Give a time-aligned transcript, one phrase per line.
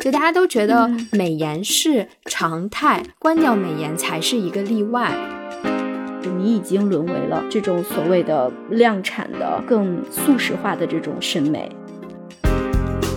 [0.00, 5.12] 就大家都觉得美颜是常态，关掉美颜才是一个例外。
[6.38, 11.70] 你已经沦为了这种所谓的量产的、更素食化的这种审美。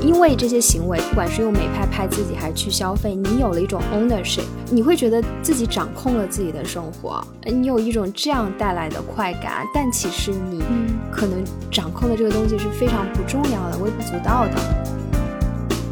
[0.01, 9.65] 因为这些行为，不管是用美拍拍自己，还是去消费，你有了一种 ownership，你会觉得自己掌控了自己的生活，你有一种这样带来的快感。
[9.73, 10.61] 但其实你
[11.09, 11.41] 可能
[11.71, 15.02] 掌控的这个东西是非常不重要的、微不足道的。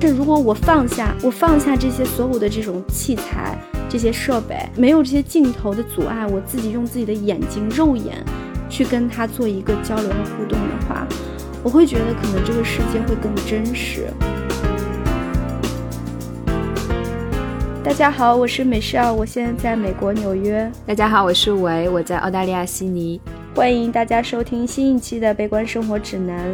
[0.02, 3.56] 这如果我放下，我放下这些所有的这种器材、
[3.88, 8.18] 这些设备，没有这些镜头的阻碍，我自己用自己的眼睛、肉眼
[8.68, 11.06] 去跟他做一个交流和互动的话。
[11.64, 14.08] 我会觉得可能这个世界会更真实。
[17.84, 20.72] 大家好，我是美少，我现在在美国纽约。
[20.84, 23.22] 大家好，我是维，我在澳大利亚悉尼。
[23.54, 26.50] 欢迎大家收听新一期的《悲观生活指南》。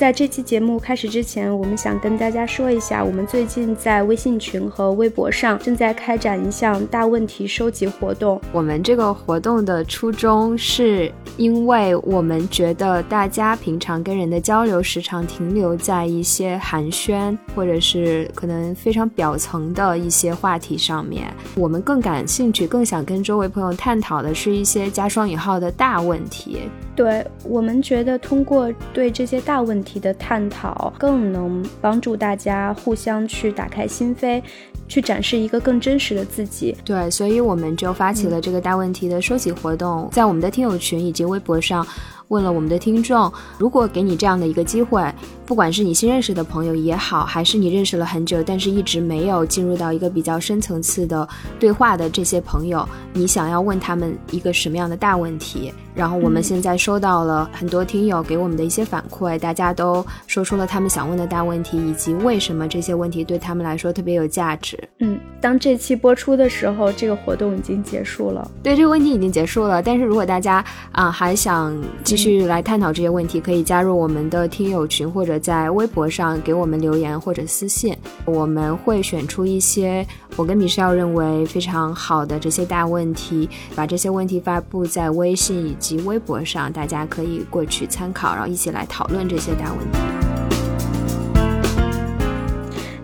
[0.00, 8.40] 在这期节目开始之前，我们想跟大家说一下，我们最近在微信群和微博上正在开展一项大问题收集活动。
[8.50, 21.30] 我们这个活动的初衷是，因为我们觉得大家平常跟人的交流时常停留在一些寒暄或者是可能非常表层的一些话题上面。
[21.54, 26.60] 我们更感兴趣、更想跟周围朋友探讨的是一些加双引号的大问题。
[26.96, 34.42] 对我们觉得，通过对这些大问题的探讨，更能帮助大家互相去打开心扉，
[34.86, 36.76] 去展示一个更真实的自己。
[36.84, 41.84] 对，所以我们就发起了这个大问题的收集活动，在我们的听友群以及微博上。
[42.30, 45.02] 问了我们的听众，如果给你这样的一个机会，
[45.44, 51.28] 不管是你新认识的朋友也好，还是你认识了很久，但是一直没有进入到一个比较深层次的
[51.58, 55.72] 对话的这些朋友，你想要问他们一个什么样的大问题？
[55.92, 64.78] 然后我们现在收到了很多听友给我们的一些反馈，大家都说出了他们想问的大问题，以及为什么这些问题对他们来说特别有价值。
[65.00, 68.48] 嗯，当这期播出的时候，这个活动已经结束了。
[68.62, 69.82] 对，这个问题已经结束了。
[69.82, 90.59] 但是如果大家啊还想继去来探讨这些问题，可以加入我们的听友群，或者在微博上给我们留言或者私信，我们会选出一些我跟米歇尔认为非常好的这些大问题，把这些问题发布在微信以及微博上，大家可以过去参考，然后一起来讨论这些大问题。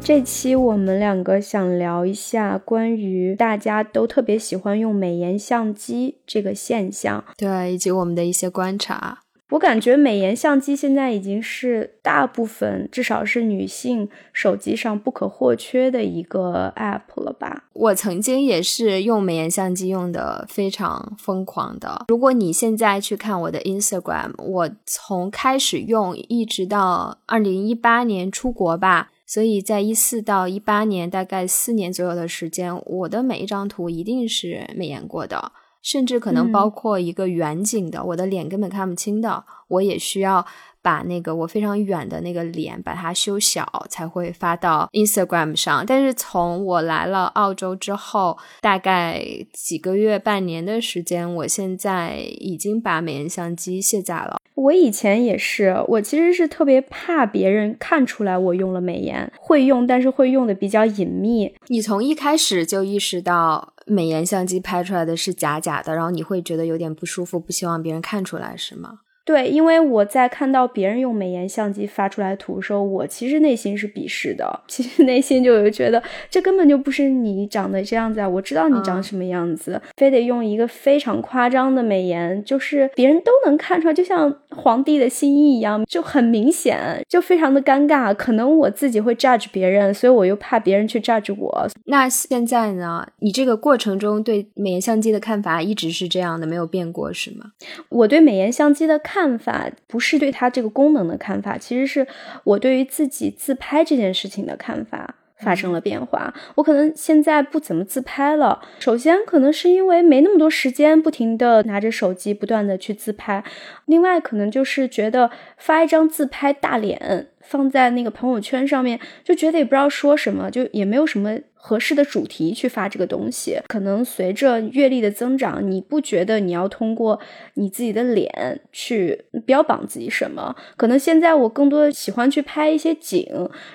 [0.07, 9.19] 这期我们两个想聊一下关于大家都特别喜欢用美颜相机这个现象，对，以及我们的一些观察。
[9.51, 17.65] 我感觉美颜相机现在已经是大部分，至少是女性手机上不可或缺的一个 app 了吧？
[17.73, 22.05] 我曾经也是用美颜相机用的非常疯狂的。
[22.07, 29.11] 如果你现在去看我的 Instagram，我从开始用一直到二零一八年出国吧。
[29.27, 35.51] 所以在一四到一八年，大概四年左右的时间，我的每一张图一定是美颜过的，
[35.83, 40.47] 甚至可能包括一个远景的，我的脸根本看不清的，我也需要。
[40.87, 45.85] 把那个我非常远的那个脸把它修小，才会发到 Instagram 上。
[45.85, 49.21] 但是从我来了澳洲之后，大概
[49.53, 54.37] 几个月、半年的时间，我现在已经把美颜相机卸载了。
[54.55, 61.53] 我以前也是，我其实是特别怕别人看出来我用了美颜，会用，但是会用的比较隐秘。
[61.67, 69.01] 你从一开始就意识到美颜相机拍出来的是假假的，然后你会觉得有点不舒服，不希望别人看出来，是吗？
[69.27, 76.01] 对，因为我在看到别人用美颜相机发出来图的时候，我其实内心是鄙视的，其实内心就有觉得
[76.31, 78.29] 这根本就不是你长得这样子啊！
[78.29, 88.15] 我知道你长什么样子，非得用一个非常夸张的美颜，就是别人都能看出来，就像皇帝的新衣一样，就很明显，就非常的尴尬。
[88.15, 91.69] 可能我自己会 judge 别人，所以我又怕别人去 judge 我。
[91.87, 93.05] 那现在呢？
[93.19, 97.47] 你这个过程中对美颜相机的看法一直是这样的，没有变过，是吗？
[97.89, 99.16] 我对美颜相机的看。
[99.17, 102.07] 看法不是对它这个功能的看法，其实是
[102.45, 106.35] 我对于自己自拍这件事情的看法发生了变化。
[106.57, 108.61] 我可能现在不怎么自拍了。
[108.79, 113.43] 首先，可能是因为没那么多时间，不停的拿着手机不断的去自拍。
[113.87, 121.39] 另外，可能就是觉得发一张自拍大脸放在那个朋友圈上面，就觉得也不知道说什么，就也没有什么。
[121.67, 127.19] 合适的主题去发这个东西，可能随着阅历的增长，你不觉得你要通过
[127.55, 130.55] 你自己的脸去标榜自己什么？
[130.77, 133.27] 可能现在我更多的喜欢去拍一些景，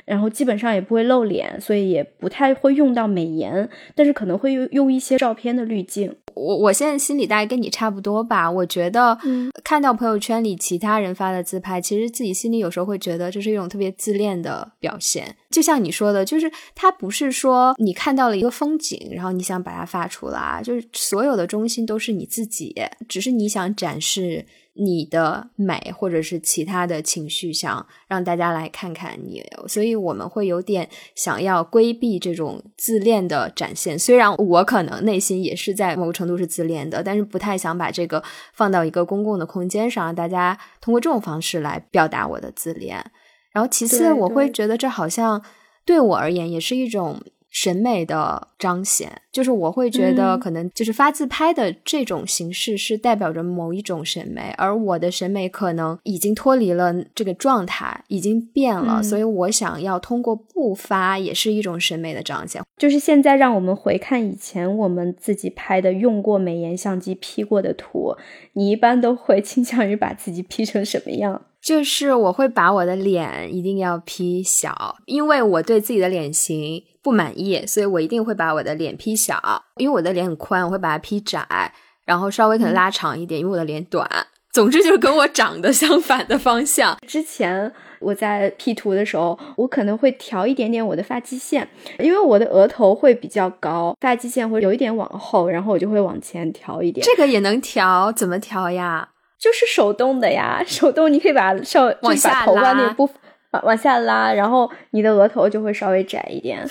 [0.06, 6.16] 然后基本上也不会露脸，所以也不太会用到美颜，但是可能会用用一些照片的滤镜。
[6.34, 8.50] 我我现在心里大概跟你差不多吧。
[8.50, 9.18] 我觉得，
[9.66, 15.36] 看到朋友圈里其他人发的自拍，其实自己心里有时候会觉得这是一种特别自恋的表现。
[15.52, 22.74] 就像你说的，就是它不是说你看到了一个风景，然后你想把它发出来，就是所有的中心都是你自己，
[23.08, 24.46] 只是你想展示。
[24.74, 34.00] 你的美，或者是其他的情绪，想让大家来看看你，所以我们会有点想要规避这种自恋的展现。
[34.00, 38.24] 虽然我可能内心也是在某个程度是自恋的，但是不太想把这个
[38.54, 43.12] 放到一个公共的空间上，让大家通过这种方式来表达我的自恋。
[43.52, 45.44] 然后其次，我会觉得这好像
[45.86, 47.22] 对我而言也是一种。
[47.54, 62.64] 审美的彰显，就是我会觉得，可能就是发自拍的这种形式是代表着某一种审美，而我的审美可能已经脱离了这个状态，已经变了，所以我想要通过不发也是一种审美的彰显。
[62.78, 68.16] 就是现在让我们回看以前我们自己拍的用过美颜相机 P 过的图，
[68.54, 71.42] 你一般都会 倾向于把自己 P 成什么样？
[71.62, 79.64] 就是我会把我的脸一定要 P 小，因为我对自己的脸型不满意，所以我一定会把我的脸 P 小。
[79.78, 81.74] 因为我的脸很宽，我会把它 P 窄，
[82.04, 84.10] 然后稍微可能拉长一点，因为我的脸短。
[84.52, 86.98] 总之就是跟我长得相反的方向。
[87.08, 91.66] 之前我在 P 图的时候，我可能会调一点点我的发际线，
[92.00, 97.06] 因为我的额头会比较高，发际线会有一点往后，然后我就会往前调一点。
[97.06, 98.12] 这个也能调？
[98.12, 99.11] 怎么调呀？
[99.42, 103.10] 就是手动的呀，手动你可以把稍往下拉，那部
[103.50, 106.64] 往往下拉，然后你的额头就会稍微窄一点。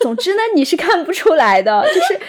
[0.00, 2.20] 总之呢，你是看不出来的，就是。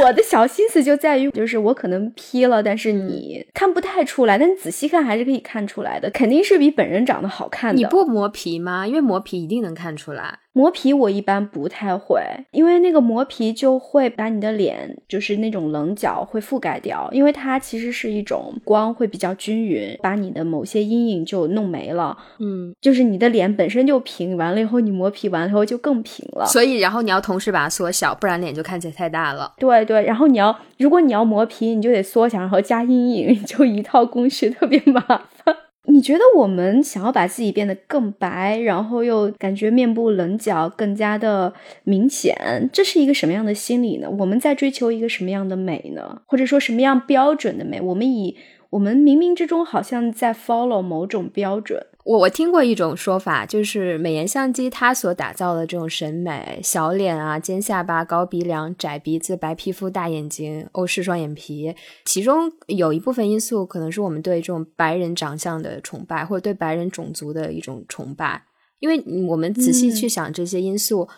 [0.00, 7.78] 我的小心思就在于，就是我可能 P 了，但是你看不太出来，但你仔细看还是可以看出来的，肯定是比本人长得好看的。
[7.78, 8.86] 你不磨皮吗？
[8.86, 10.38] 因为磨皮一定能看出来。
[10.52, 12.22] 磨皮我一般不太会，
[12.52, 22.16] 因为那个磨皮就会把你的脸，就是那种棱角会覆盖掉，因为它其实是一种光会比较均匀，把你的某些阴影就弄没了。
[22.38, 26.46] 嗯，就是你的脸本身就平，完了以后你磨皮完了以后就更平了。
[26.46, 29.52] 所以，然后你要同时把它缩小，不然脸就看起来太大了。
[29.58, 29.73] 对。
[29.82, 35.56] 对对，然后你要，如果你要磨皮，你就得缩小，然后加阴影， 就一套工序，特别麻烦。
[35.86, 41.52] 你觉得我们想要把自己变得更白，然后又感觉面部棱角更加的
[41.84, 44.08] 明显，这是一个什么样的心理呢？
[44.18, 46.22] 我们在追求一个什么样的美呢？
[46.26, 47.80] 或者说什么样标准的美？
[47.80, 48.36] 我们以
[48.70, 51.86] 我们冥冥之中好像在 follow 某种标准。
[52.04, 61.74] 我我听过一种说法，就是美颜相机它所打造的这种审美，小脸啊、尖下巴、高鼻梁、窄鼻子、白皮肤、大眼睛、欧式双眼皮，
[62.04, 68.44] 其中有一部分因素可能是我们对这种白人长相的崇拜，或者对白人种族的一种崇拜。
[68.80, 71.08] 因为我们仔细去想，这些因素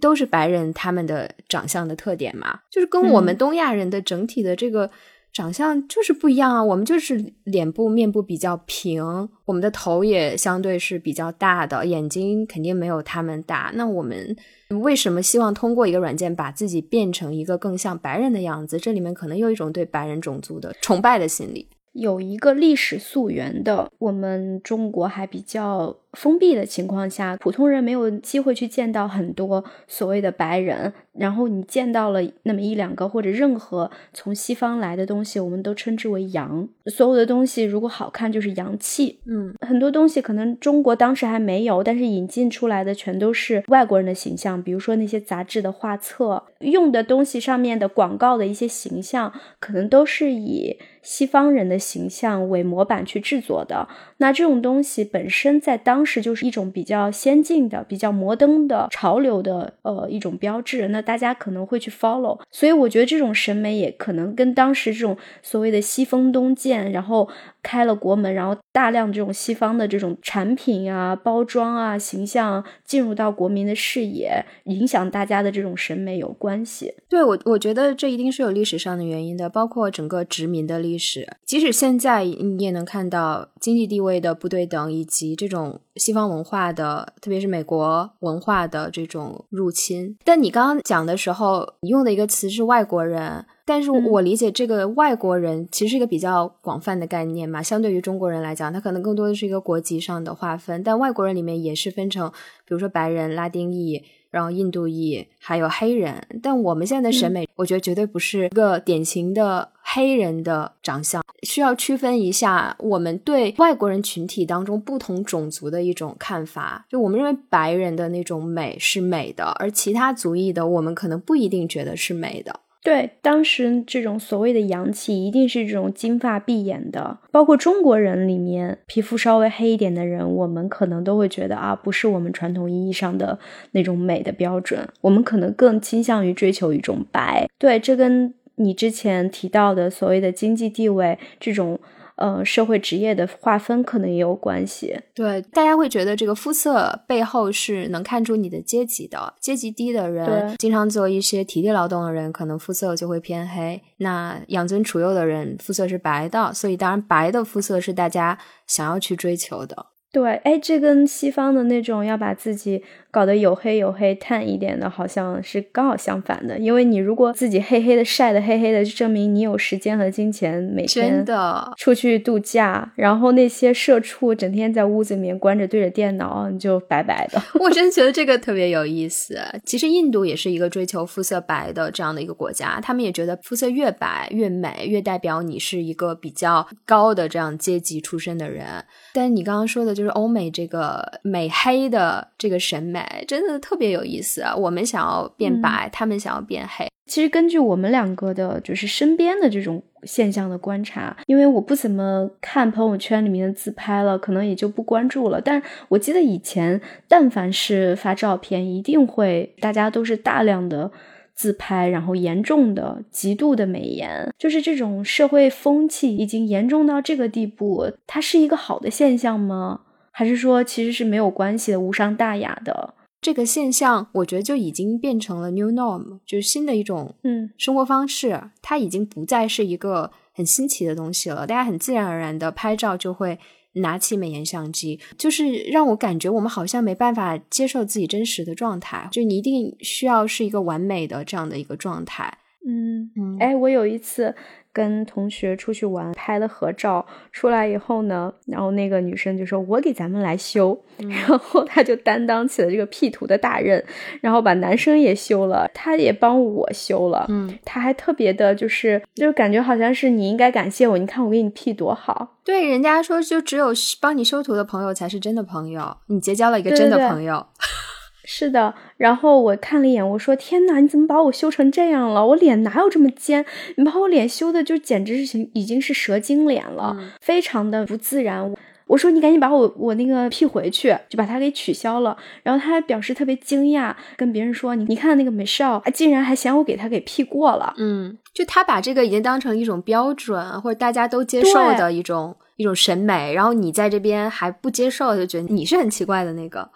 [0.00, 4.88] 都是白人他们的长相的特点嘛，就是跟我们东亚人的整体的这个。
[5.36, 9.04] 长相就是不一样啊，我们就是脸部面部比较平，
[9.44, 13.70] 我们的头也相对是比较大的，眼睛肯定没有他们大。
[13.74, 14.34] 那我们
[14.80, 18.78] 为什么希望通过一个软件把自己变成一个更像白人的样子？
[18.78, 21.68] 这里面可能有一种对白人种族的崇拜的心理。
[21.96, 25.96] 有一个历史溯源的，我们中国还比较。
[26.16, 30.90] 封闭的情况下，普通人没有机会去见到很多所谓的白人。
[31.12, 36.66] 然后你见到了那么一两个，或者任何从西方来的东西，我们都称之为洋。
[36.86, 39.18] 所有的东西如果好看，就是洋气。
[39.26, 44.62] 嗯，很多东西可能中国当时还没有，但是引进出来的全都是外国人的形象。
[44.62, 53.88] 比如说那些杂志的画册，用的东西上面的广告的一些形象，可能都是以西方人的形象为模板去制作的。
[54.16, 67.28] 那这种东西本身在当时就是一种比较先进的、比较摩登的潮流的呃一种标志，那大家可能会去 follow，所以我觉得这种审美也可能跟当时这种所谓的西风东渐，然后。
[67.66, 76.94] 开了国门，然后大量这种西方的这种产品啊、包装啊、形象进入到国民的视野，影响大家的这种审美有关系。
[77.08, 81.28] 对我，我觉得这一定是有历史上的原因的，包括整个殖民的历史。
[81.44, 90.16] 即使现在你也能看到经济地位的不对等，以及这种西方文化的，特别是美国文化的这种入侵。
[90.24, 93.44] 但你刚刚讲的时候，你用的一个词是外国人。
[93.68, 100.84] 但是我理解这个外国人其实是一个比较广泛的概念嘛，相对于中国人来讲，它可能更多的是一个国籍上的划分。
[100.84, 104.04] 但外国人里面也是分成，比如说白人、拉丁裔，
[104.36, 106.22] 然后印度裔，还有黑人。
[106.42, 116.84] 但我们现在的审美，我觉得绝对不是一个典型的黑人的长相，需要区分一下我们对外国人群体当中不同种族的一种看法。
[116.90, 122.60] 就我们认为白人的那种美是美的，而其他族裔的我们可能不一定觉得是美的。
[122.86, 127.18] 对，当时这种所谓的洋气，一定是这种金发碧眼的。
[127.32, 133.36] 包括中国人里面，皮肤稍微黑一点的人，我们可能都会觉得啊，不是我们传统意义上的
[133.72, 134.88] 那种美的标准。
[135.00, 137.48] 我们可能更倾向于追求一种白。
[137.58, 141.76] 对，这跟你之前提到的所谓的经济地位这种。
[142.16, 144.98] 呃，社会职业的划分可能也有关系。
[145.14, 149.34] 对，大家会觉得这个肤色背后是能看出你的阶级的。
[149.40, 153.82] 阶级低的人，经常做一些体力劳动的人，可能肤色就会偏黑。
[153.98, 156.52] 那养尊处优的人，肤色是白的。
[156.52, 159.86] 所以，当然，白的肤色是大家想要去追求的。
[160.12, 162.82] 对，哎，这跟西方的那种要把自己
[163.16, 166.58] 搞得黝黑黝黑、淡一点的，好像是刚好相反的。
[166.58, 172.92] 因为你如果自己黑黑的、晒的黑黑的，就证明你有时间和金钱，每天的出去度假。
[172.96, 177.40] 然后那些社畜整天在屋子里面关着，对着电脑，你就白白的。
[177.60, 179.38] 我真觉得这个特别有意思。
[179.64, 188.66] 其实印度也是一个追求肤色白的这样的一个国家，他们也觉得肤色越白越美，越代表你是一个比较高的这样阶级出身的人。
[189.14, 190.10] 但你刚刚说的就是。
[190.16, 194.54] 欧美这个美黑的这个审美真的特别有意思啊！
[194.54, 196.86] 我们想要变白，他们想要变黑。
[197.06, 205.40] 其实根据我们两个的，就是身边的这种现象的观察，因为我不怎么看朋友圈里面的自拍了，可能也就不关注了。
[205.40, 210.90] 但我记得以前，但凡是发照片，一定会大家都是大量的。
[211.36, 219.82] 自拍，然后严重的、极度的美颜，就是这种社会风气已经严重到这个地步，它是一个好的现象吗？
[220.10, 222.94] 还是说其实是没有关系的、无伤大雅的
[223.26, 224.06] 这个现象？
[224.12, 231.44] 我觉得就已经变成了 new norm，就是新的一种嗯生活方式，它已经不再是一个很新奇的东西了。
[231.44, 233.36] 大家很自然而然的拍照就会。
[233.78, 242.38] 拿起美颜相机，就是让我感觉我们好像没办法接受自己真实的状态，就你一定需要是一个完美的这样的一个状态。
[242.66, 244.34] 嗯嗯，哎，我有一次。
[244.76, 250.78] 跟同学出去玩，拍了合照，出来以后呢，然后那个女生就说：“我给咱们来修。”
[251.08, 253.82] 然后她就担当起了这个 P 图的大任，
[254.20, 257.24] 然后把男生也修了，她也帮我修了。
[257.30, 262.36] 嗯，她还特别的，就是就是感觉好像是你应该感谢我，你看我给你 P 多好。
[262.44, 263.68] 对，人家说就只有
[264.00, 267.46] 帮你修图的朋友才是真的朋友，你结交了一个真的朋友。
[268.26, 272.26] 是的，然后我看了一眼，我说：“天哪，你怎么把我修成这样了？
[272.26, 273.46] 我脸哪有这么尖？
[273.76, 278.52] 你把我脸修的就简直是已经是蛇精脸了，非常的不自然。”
[278.88, 296.68] 我说：“你赶紧把我我那个 P 回去，就把它给取消了。”然后他还表示特别惊讶，跟别人说：“你你看那个美少，竟然还嫌我给他给 P 过了。”嗯，就他把这个已经当成一种标准，或者大家都接受的一种一种审美，然后你在这边还不接受，就觉得你是很奇怪的那个。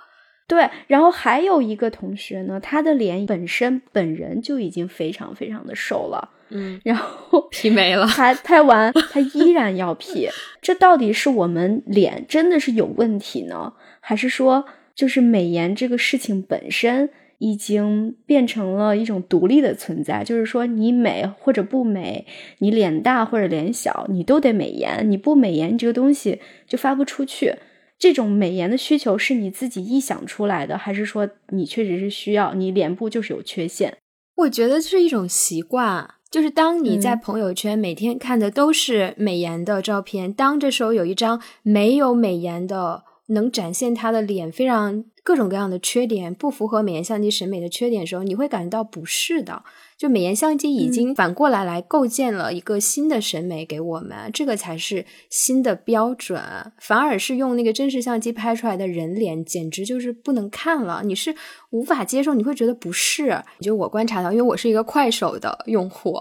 [0.50, 10.28] 对，然后还有一个同学呢，他的脸本身本人就已经非常非常的瘦了，嗯，然后 P 没了，他拍完他依然要 P，
[10.60, 14.64] 这到底是我们脸真的是有问题呢，还是说
[14.96, 20.24] 就是美颜这个事情本身已经变成了一种独立的存在？
[20.24, 22.26] 就是说你美或者不美，
[22.58, 27.54] 你脸大或者脸小，你都得美颜，你不美颜，这个东西就发不出去。
[28.00, 32.54] 这种美颜的需求是你自己臆想出来的，还是说你确实是需要？
[32.54, 33.98] 你脸部就是有缺陷？
[34.36, 49.62] 我觉得是一种习惯，就是当你在朋友圈每天看的都是美颜的照片，当这时候有一张没有美颜的，能展现他的脸非常各种各样的缺点，不符合美颜相机审美的缺点的时候，你会感觉到不适的。
[50.00, 56.42] 就美颜相机已经反过来来构建了一个新的审美给我们，这个才是新的标准。
[56.78, 61.36] 反而是用那个真实相机拍出来的人脸，简直就是不能看了，你是
[61.68, 63.42] 无法接受，你会觉得不适。
[63.60, 66.14] 就我观察到，因为我是一个快手的用户，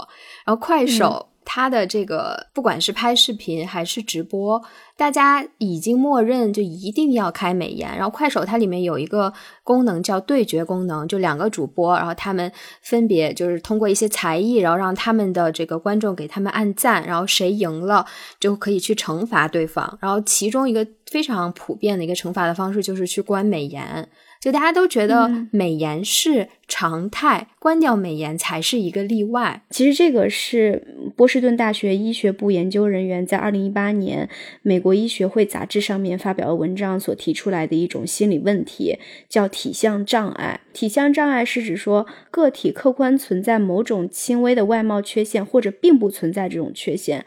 [0.46, 1.28] 然后快手。
[1.52, 4.64] 他的这个不管是拍视频还是直播，
[4.96, 7.90] 大家已经默认就一定要开美颜。
[7.96, 12.52] 然后快手它里面有一个功能叫对决功能，就两个主播，然后他们
[12.84, 18.06] 分别就是通过一些才艺，然后让他们的这个观众给他们按赞，然后谁赢了
[18.40, 19.98] 就可以去惩罚对方。
[20.00, 24.08] 然后其中一个非常普遍的一个惩罚的方式就是去关美颜。
[24.40, 29.64] 就大家都觉得美颜是常态，关掉美颜才是一个例外。
[29.70, 34.30] 其实这个是波士顿大学医学部研究人员在二零一八年
[34.62, 40.62] 美国医学会杂志上面发表的文章所提出来的一种心理问题，叫体相障碍。
[40.72, 47.26] 体相障碍是指说个体客观存在某种轻微的外貌缺陷，或者并不存在这种缺陷。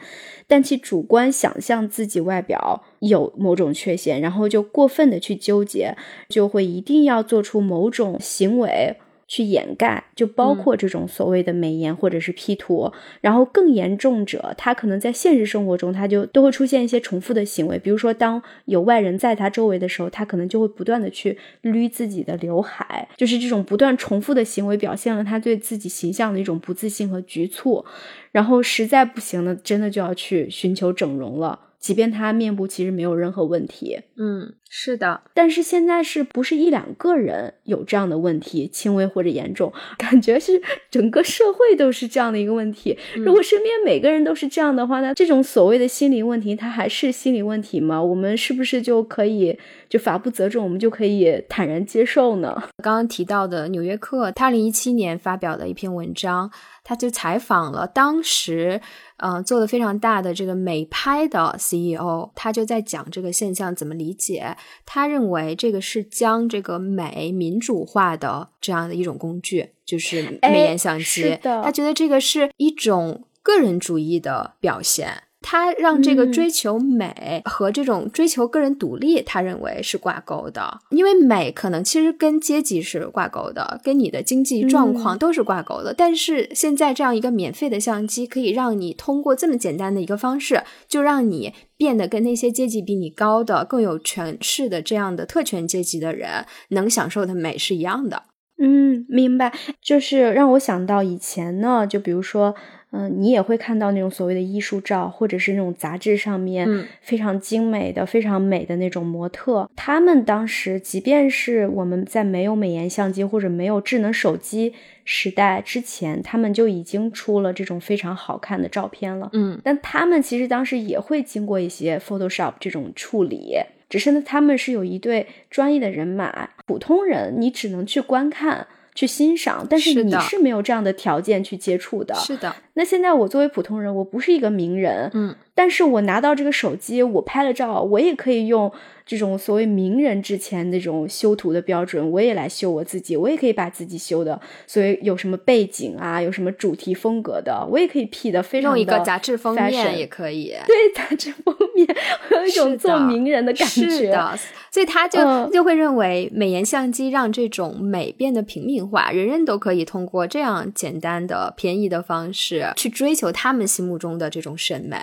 [0.53, 5.97] 但其主观想象自己外表有某种缺陷，然后就过分的去纠结，
[6.29, 8.95] 就会一定要做出某种行为
[9.33, 12.91] 去掩盖，就包括这种所谓的美颜或者是 P 图。
[13.19, 27.83] 然后更严重者，他可能在现实生活中，他就都会出现一些重复的行为，比如说当有外人在他周围的时候，他可能就会不断的去捋自己的刘海，就是这种不断重复的行为，表现了他对自己形象的一种不自信和局促。
[28.31, 31.59] 然后实在不行了，真的就要去寻求整容了。
[31.79, 39.71] 即便他面部其实没有任何问题，嗯，是的，但是现在是不是一两个人有这样的问题，轻微或者严重？
[39.99, 42.97] 感觉是整个社会都是这样的一个问题。
[43.17, 48.01] 如果身边每个人都是这样的话，那这种所谓的心理问题，它还是心理问题吗？
[48.01, 49.55] 我们是不是就可以
[49.87, 52.59] 就法不责众，我们就可以坦然接受呢？
[52.81, 56.49] 刚刚提到的《纽约客》，他二零一七年发表的一篇文章，
[56.83, 58.81] 他就采访了当时。
[59.17, 64.57] 嗯，做的非常大的这个美拍的 CEO，他就在讲这个现象怎么理解。
[64.85, 71.37] 他认为这个是将这个美民主化的这样的一种工具，就是美颜相机。
[71.41, 75.23] 他觉得这个是一种个人主义的表现。
[75.43, 85.93] 他让这个追求美和这种追求个人独立，他认为是挂钩的，因为美可能其实跟阶级是挂钩的，跟你的经济状况都是挂钩的。
[85.93, 98.23] 但是现在这样一个免费的相机，可以让你通过这么简单的一个方式，就让你变得跟那些阶级比你高的、更有权势的这样的特权阶级的人能享受的美是一样的。
[98.57, 102.55] 嗯，明白，就是让我想到以前呢，就比如说。
[102.95, 106.67] 嗯，你也会看到那种所谓的艺术照，或者是那种杂志上面
[107.01, 109.67] 非常精美的、非常美的那种模特。
[109.75, 119.27] 他们当时，即便是我们在没有美颜相机或者没有智能手机时代之前，他们就已经出了这种非常好看的照片了。
[119.33, 123.55] 嗯，但他们其实当时也会经过一些 Photoshop 这种处理，
[123.89, 128.67] 只是呢，他们是有一对专业的人马，普通人你只能去观看。
[128.95, 132.13] 去欣赏，但是你是没有这样的条件去接触的。
[132.15, 132.55] 是的。
[132.75, 138.71] 那现在我作为普通人，我不是一个名人，嗯，但是我拿到这个手机，我拍了照，我也可以用。
[139.05, 148.77] 这种所谓名人之前那种修图的标准，我也来修我自己，我也可以把自己修的，所以有什么背景啊，有什么主题风格的，我也可以 P 的非常的。
[148.77, 150.55] 用一个杂志封面也可以。
[150.65, 151.85] 对，杂志封面
[152.31, 153.89] 有一种做名人的感觉。
[153.89, 154.39] 是的，
[154.71, 164.97] 所以他就就会认为美颜相机让这种美变得平民化，人人都可以通过这样简单的、便宜的方式去追求他们心目中的这种审美。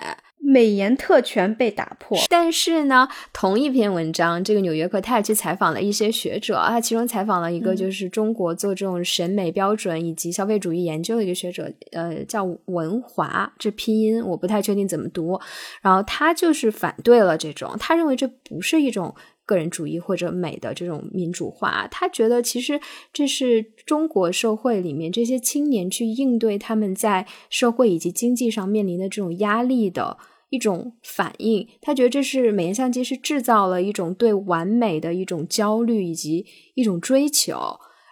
[0.51, 15.39] 美颜特权被打破，但是呢，同一篇文章，这个《纽约客》他也去采访了一些学者啊，其中采访了一个就是中国做这种审美标准以及消费主义研究的一个学者，呃，叫文华，这拼音我不太确定怎么读。
[15.81, 22.77] 然后他就是反对了这种，他认为这不是一种个人主义或者美的这种民主化，他觉得其实
[23.13, 30.17] 这是中国社会里面这些青年去应对他们在社会以及经济上面临的这种压力的。
[30.51, 37.53] 一种反应，他觉得这是美颜相机是制造了一种对完美的一种焦虑以及一种追求。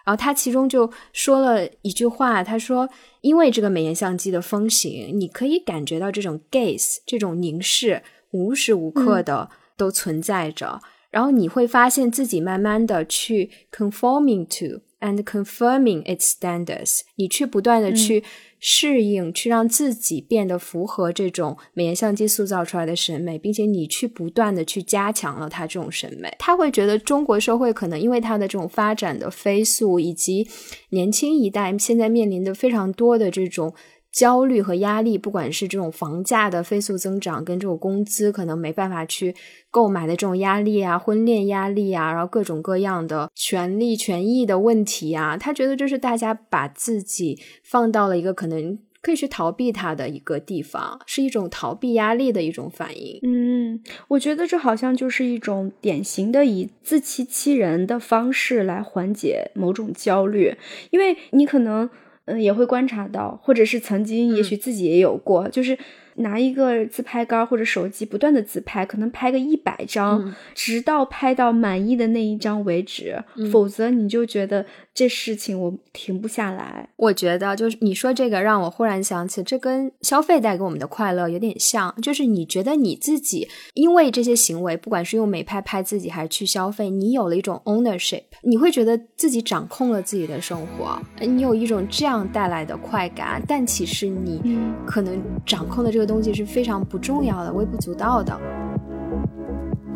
[0.06, 2.88] 然后他其中就说了一句话，他说
[3.20, 18.24] ：“因为这个美颜相机的风行，你可以感觉到这种 gaze 这种凝视无时无刻的都存在着，然后你会发现自己慢慢的去 conforming to and confirming its standards，你去不断的去。”
[18.60, 26.32] 适应，去让自己变得符合这种美颜相机塑造出来的审美，并且你去不断的去加强了他这种审美。
[26.38, 30.46] 他会觉得中国社会可能因为他的这种发展的飞速，以及
[30.90, 33.74] 年轻一代现在面临的非常多的这种。
[34.12, 39.34] 焦虑和压力，不管是这种房价的飞速增长，跟这种工资可能没办法去
[39.70, 53.20] 购买的这种压力啊，婚恋压力啊，然后各种各样的权利权益的问题啊，他觉得这是大家把自己放到了一个可能可以去逃避它的一个地方，是一种逃避压力的一种反应。
[53.22, 60.56] 嗯，我觉得这好像就是一种典型的以自欺欺人的方式来缓解某种焦虑，
[60.90, 61.88] 因为你可能。
[62.30, 65.76] 嗯，也会观察到，或者是曾经，也许自己也有过，就是
[66.16, 74.64] 拿一个自拍杆或者手机不断的自拍，可能拍个一百张，直到拍到满意的那一张为止，否则你就觉得。
[75.00, 76.90] 这事情我停不下来。
[76.96, 81.94] 我觉得就是你说这个，让我忽然想起，这跟消费带给我们的快乐有点像。
[82.02, 93.42] 就是你觉得你自己因为这些行为，不管是用美拍拍自己，还是去消费，你有了一种 ownership，你会觉得自己掌控了自己的生活，你有一种这样带来的快感。
[93.48, 98.38] 但其实你可能掌控的这个东西是非常不重要的、微不足道的。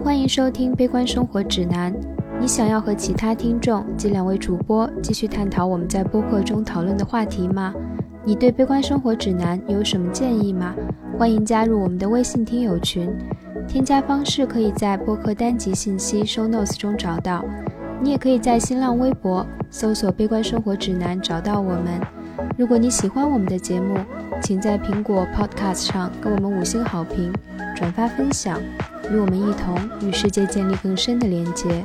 [0.03, 1.93] 欢迎收听《悲观生活指南》。
[2.41, 7.73] 你想要和其他听众及两位主播继续探讨我们在播客中讨论的话题吗？
[8.23, 10.75] 你对《悲观生活指南》有什么建议吗？
[11.19, 13.11] 欢迎加入我们的微信听友群，
[13.67, 17.45] 添加方式可以在播客单集信息 show notes 中找到。
[18.01, 22.01] 你也可以在新浪微博搜索“悲观生活指南”找到我们。
[22.59, 23.97] 如果你喜欢我们的节目，
[24.43, 27.33] 请在苹果 Podcast 上给我们五星好评，
[27.75, 28.61] 转发分享，
[29.11, 31.85] 与我们一同与世界建立更深的连接。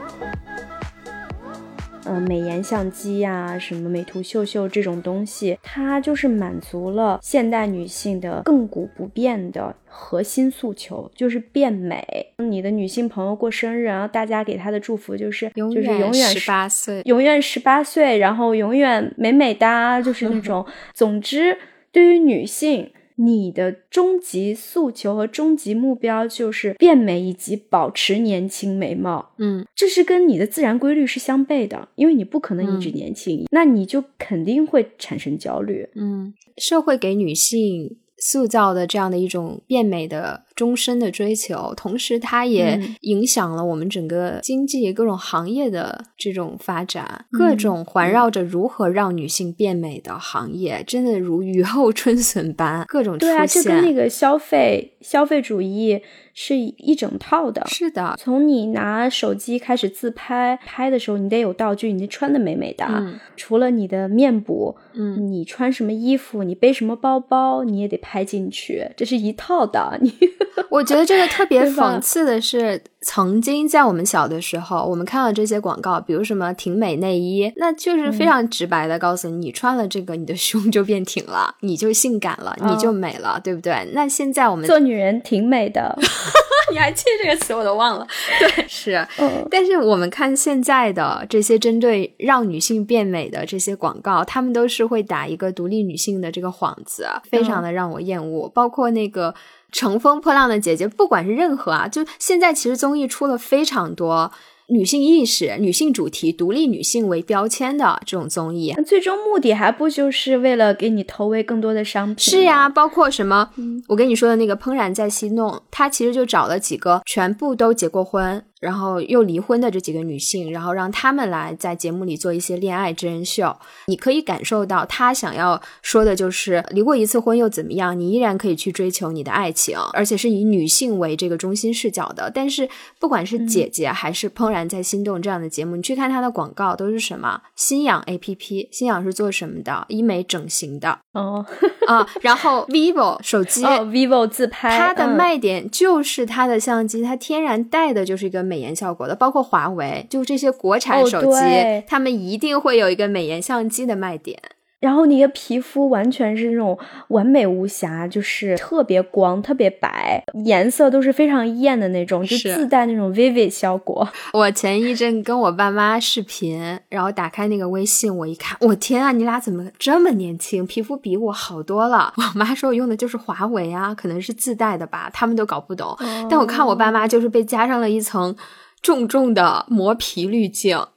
[2.09, 12.03] 呃，美颜相机呀，什么美图秀秀这种东西，它就是满足了现代女性的亘古不变的核心诉求，就是变美。
[12.37, 20.65] 你的女性朋友过生日，然后大家给她的祝福就是就是永远十八岁，永远十八岁，然后永远美美哒，就是那 种。
[20.95, 21.55] 总之，
[21.91, 22.91] 对于女性。
[23.19, 37.97] 你的终极诉求和终极目标就是变美以及保持年轻美貌，嗯，这是跟你的自然规律是相悖的，因为你不可能一直年轻，那你就肯定会产生焦虑，嗯，社会给女性。
[38.21, 53.33] 塑造的这样的一种变美的终身的追求，同时它也影响了我们整个经济各种行业的这种发展，各种环绕着如何让女性变美的行业，真的如雨 后春笋般各种出现。
[53.33, 56.01] 对啊，这跟那个消费消费主义。
[56.41, 58.15] 是一整套的，是的。
[58.17, 62.87] 从你拿手机开始自拍，拍的时候你得有道具，你得穿的美美的。
[63.35, 69.99] 除了你的面部，嗯，你穿什么衣服，你背什么包包，你也得拍进去，这是一套的。
[70.01, 70.13] 你，
[70.69, 72.81] 我觉得这个特别讽刺的是。
[73.01, 83.89] 曾经在我们小的时候，我们看到这些广告，比如什么挺美内衣，那就是非常直白的告诉你，你穿了这个，你的胸就变挺了， 你就性感了，你就美了，对不对？
[83.93, 85.97] 那现在我们做女人挺美的，
[86.73, 88.05] 你还记这个词，我都忘了。
[88.37, 89.07] 对，是。
[89.49, 98.49] 但是我们看现在的这些针对让女性变美的这些广告，他们都是会打一个独立女性的这个幌子，非常的让我厌恶。
[98.49, 99.33] 包括那个。
[99.71, 104.31] 乘风破浪的姐姐，不管是任何啊，就现在其实综艺出了非常多
[104.67, 112.17] 女性意识、女性主题、独立女性为标签的这种综艺，最终目的还不就是为了给你投喂更多的商品？
[112.17, 113.49] 是呀，包括什么，
[113.87, 118.43] 我跟你说的那个《怦然在心动》，他其实就找了几个全部都结过婚。
[118.59, 123.55] 然后又离婚的这几个女性，然后让他们来在节目里做一些恋爱真人秀。
[123.85, 127.97] 你可以感受到他想要说的就是，离过一次婚又怎么样？
[127.97, 132.29] 你依然可以去追求你的爱情，而且是以女性为这个中心视角的。
[132.29, 132.67] 但是
[132.99, 137.41] 不管是姐姐还是《怦然在心动》这样的节目，你去看它的广告都是什么？
[137.55, 139.85] 新氧 A P P，新氧是做什么的？
[139.87, 141.45] 医美整形的哦
[141.87, 142.05] 啊。
[142.19, 148.48] 然后 vivo 手机，vivo 自拍，它的卖点就是它的相机，它天然带的就是一个。
[148.49, 154.39] 美颜效果的，包括华为，就这些国产手机，他们一定会有一个美颜相机的卖点。
[154.79, 156.77] 然后你的皮肤完全是那种
[157.09, 164.07] 完美无瑕，就是特别光、特别白，颜色都是非常艳的那种，就自带那种 vivid 效果。
[164.33, 172.13] 我前一阵跟我爸妈视频，然后打开那个微信，我一看，我天啊，你俩怎么这么年轻，皮肤比我好多了？
[172.17, 175.97] 我妈说我用的就是华为啊，可能是自带的吧，他们都搞不懂。
[176.29, 178.33] 但我看我爸妈就是被加上了一层
[178.81, 180.79] 重重的磨皮滤镜。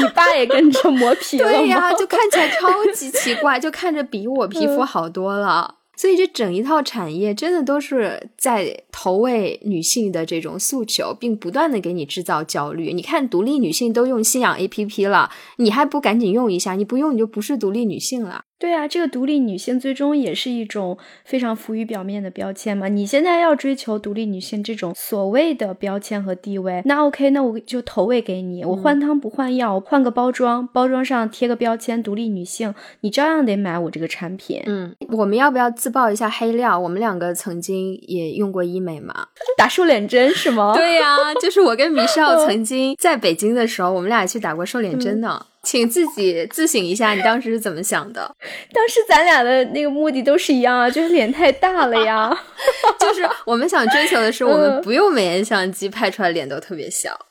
[0.00, 5.76] 你爸也跟着磨皮了对呀，就看起来超级奇怪，就看着比我皮肤好多了。
[5.94, 12.92] 所以这整一套产业真的都是在投喂女性的这种诉求，并不断的给你制造焦虑。
[12.92, 16.72] 你看，独立女性都用信仰 A P P 了，你还不赶紧用一下？
[16.72, 18.44] 你不用你就不是独立女性了。
[18.62, 22.86] 对啊，这个独立女性最终也是一种非常浮于表面的标签嘛。
[22.86, 32.72] 你现在要追求独立女性这种所谓的标签和地位，那 OK，那我就投喂给你，我换汤不换药，换个包装，包装上贴个标签“独立女性”，
[33.02, 34.62] 你照样得买我这个产品。
[34.66, 36.78] 嗯，我们要不要自曝一下黑料？
[36.78, 39.26] 我们两个曾经也用过医美嘛？
[39.58, 40.72] 打瘦脸针是吗？
[40.76, 45.46] 对呀，就是我跟 米少曾经在北京的时候，我们俩去打过瘦脸针呢。
[45.62, 48.34] 请自己自省一下，你当时是怎么想的？
[48.72, 52.36] 当时咱俩的那个目的都是一样啊，就是脸太大了呀。
[52.98, 57.10] 就是我们想追求的是，我们不用美颜相机拍出来脸都特别小。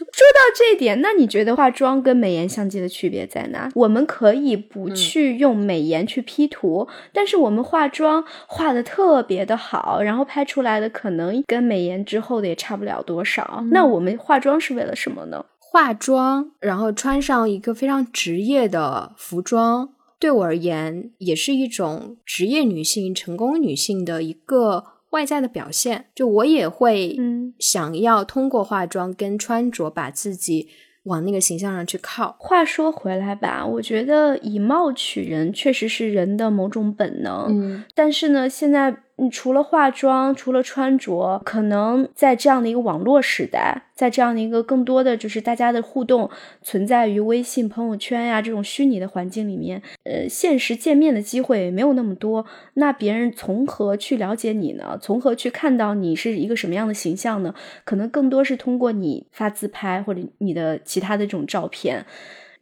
[0.00, 3.68] 说到这一点，那你觉得化妆跟美颜相机的区别在哪？
[3.74, 13.62] 我们可以不去用美颜去 P 图，但是我们化妆化的特别的好，然后拍出来的可能跟美颜之后的也差不了多少。
[13.72, 15.44] 那我们化妆是为了什么呢？
[15.72, 26.06] 化妆，然后穿上一个非常职业的服装，对我而言也是一种职业女性、成功女性的一个外在的表现。
[26.12, 30.66] 就我也会嗯想要通过化妆跟穿着把自己
[31.04, 32.34] 往那个形象上去靠。
[32.40, 37.46] 话说回来吧，我觉得以貌取人确实是人的某种本能。
[37.48, 46.30] 嗯但是呢，现在你除了化妆，除了穿着，可能在这样的一个网络时代，在这样的一个更多的就是大家的互动
[46.62, 52.46] 存在于微信朋友圈呀这种虚拟的环境里面，呃，现实见面的机会没有那么多。
[52.74, 54.98] 那别人从何去了解你呢？
[54.98, 57.54] 从何去看到你是一个什么样的形象呢？
[57.84, 62.06] 可能更多是通过你发自拍或者你的其他的这种照片，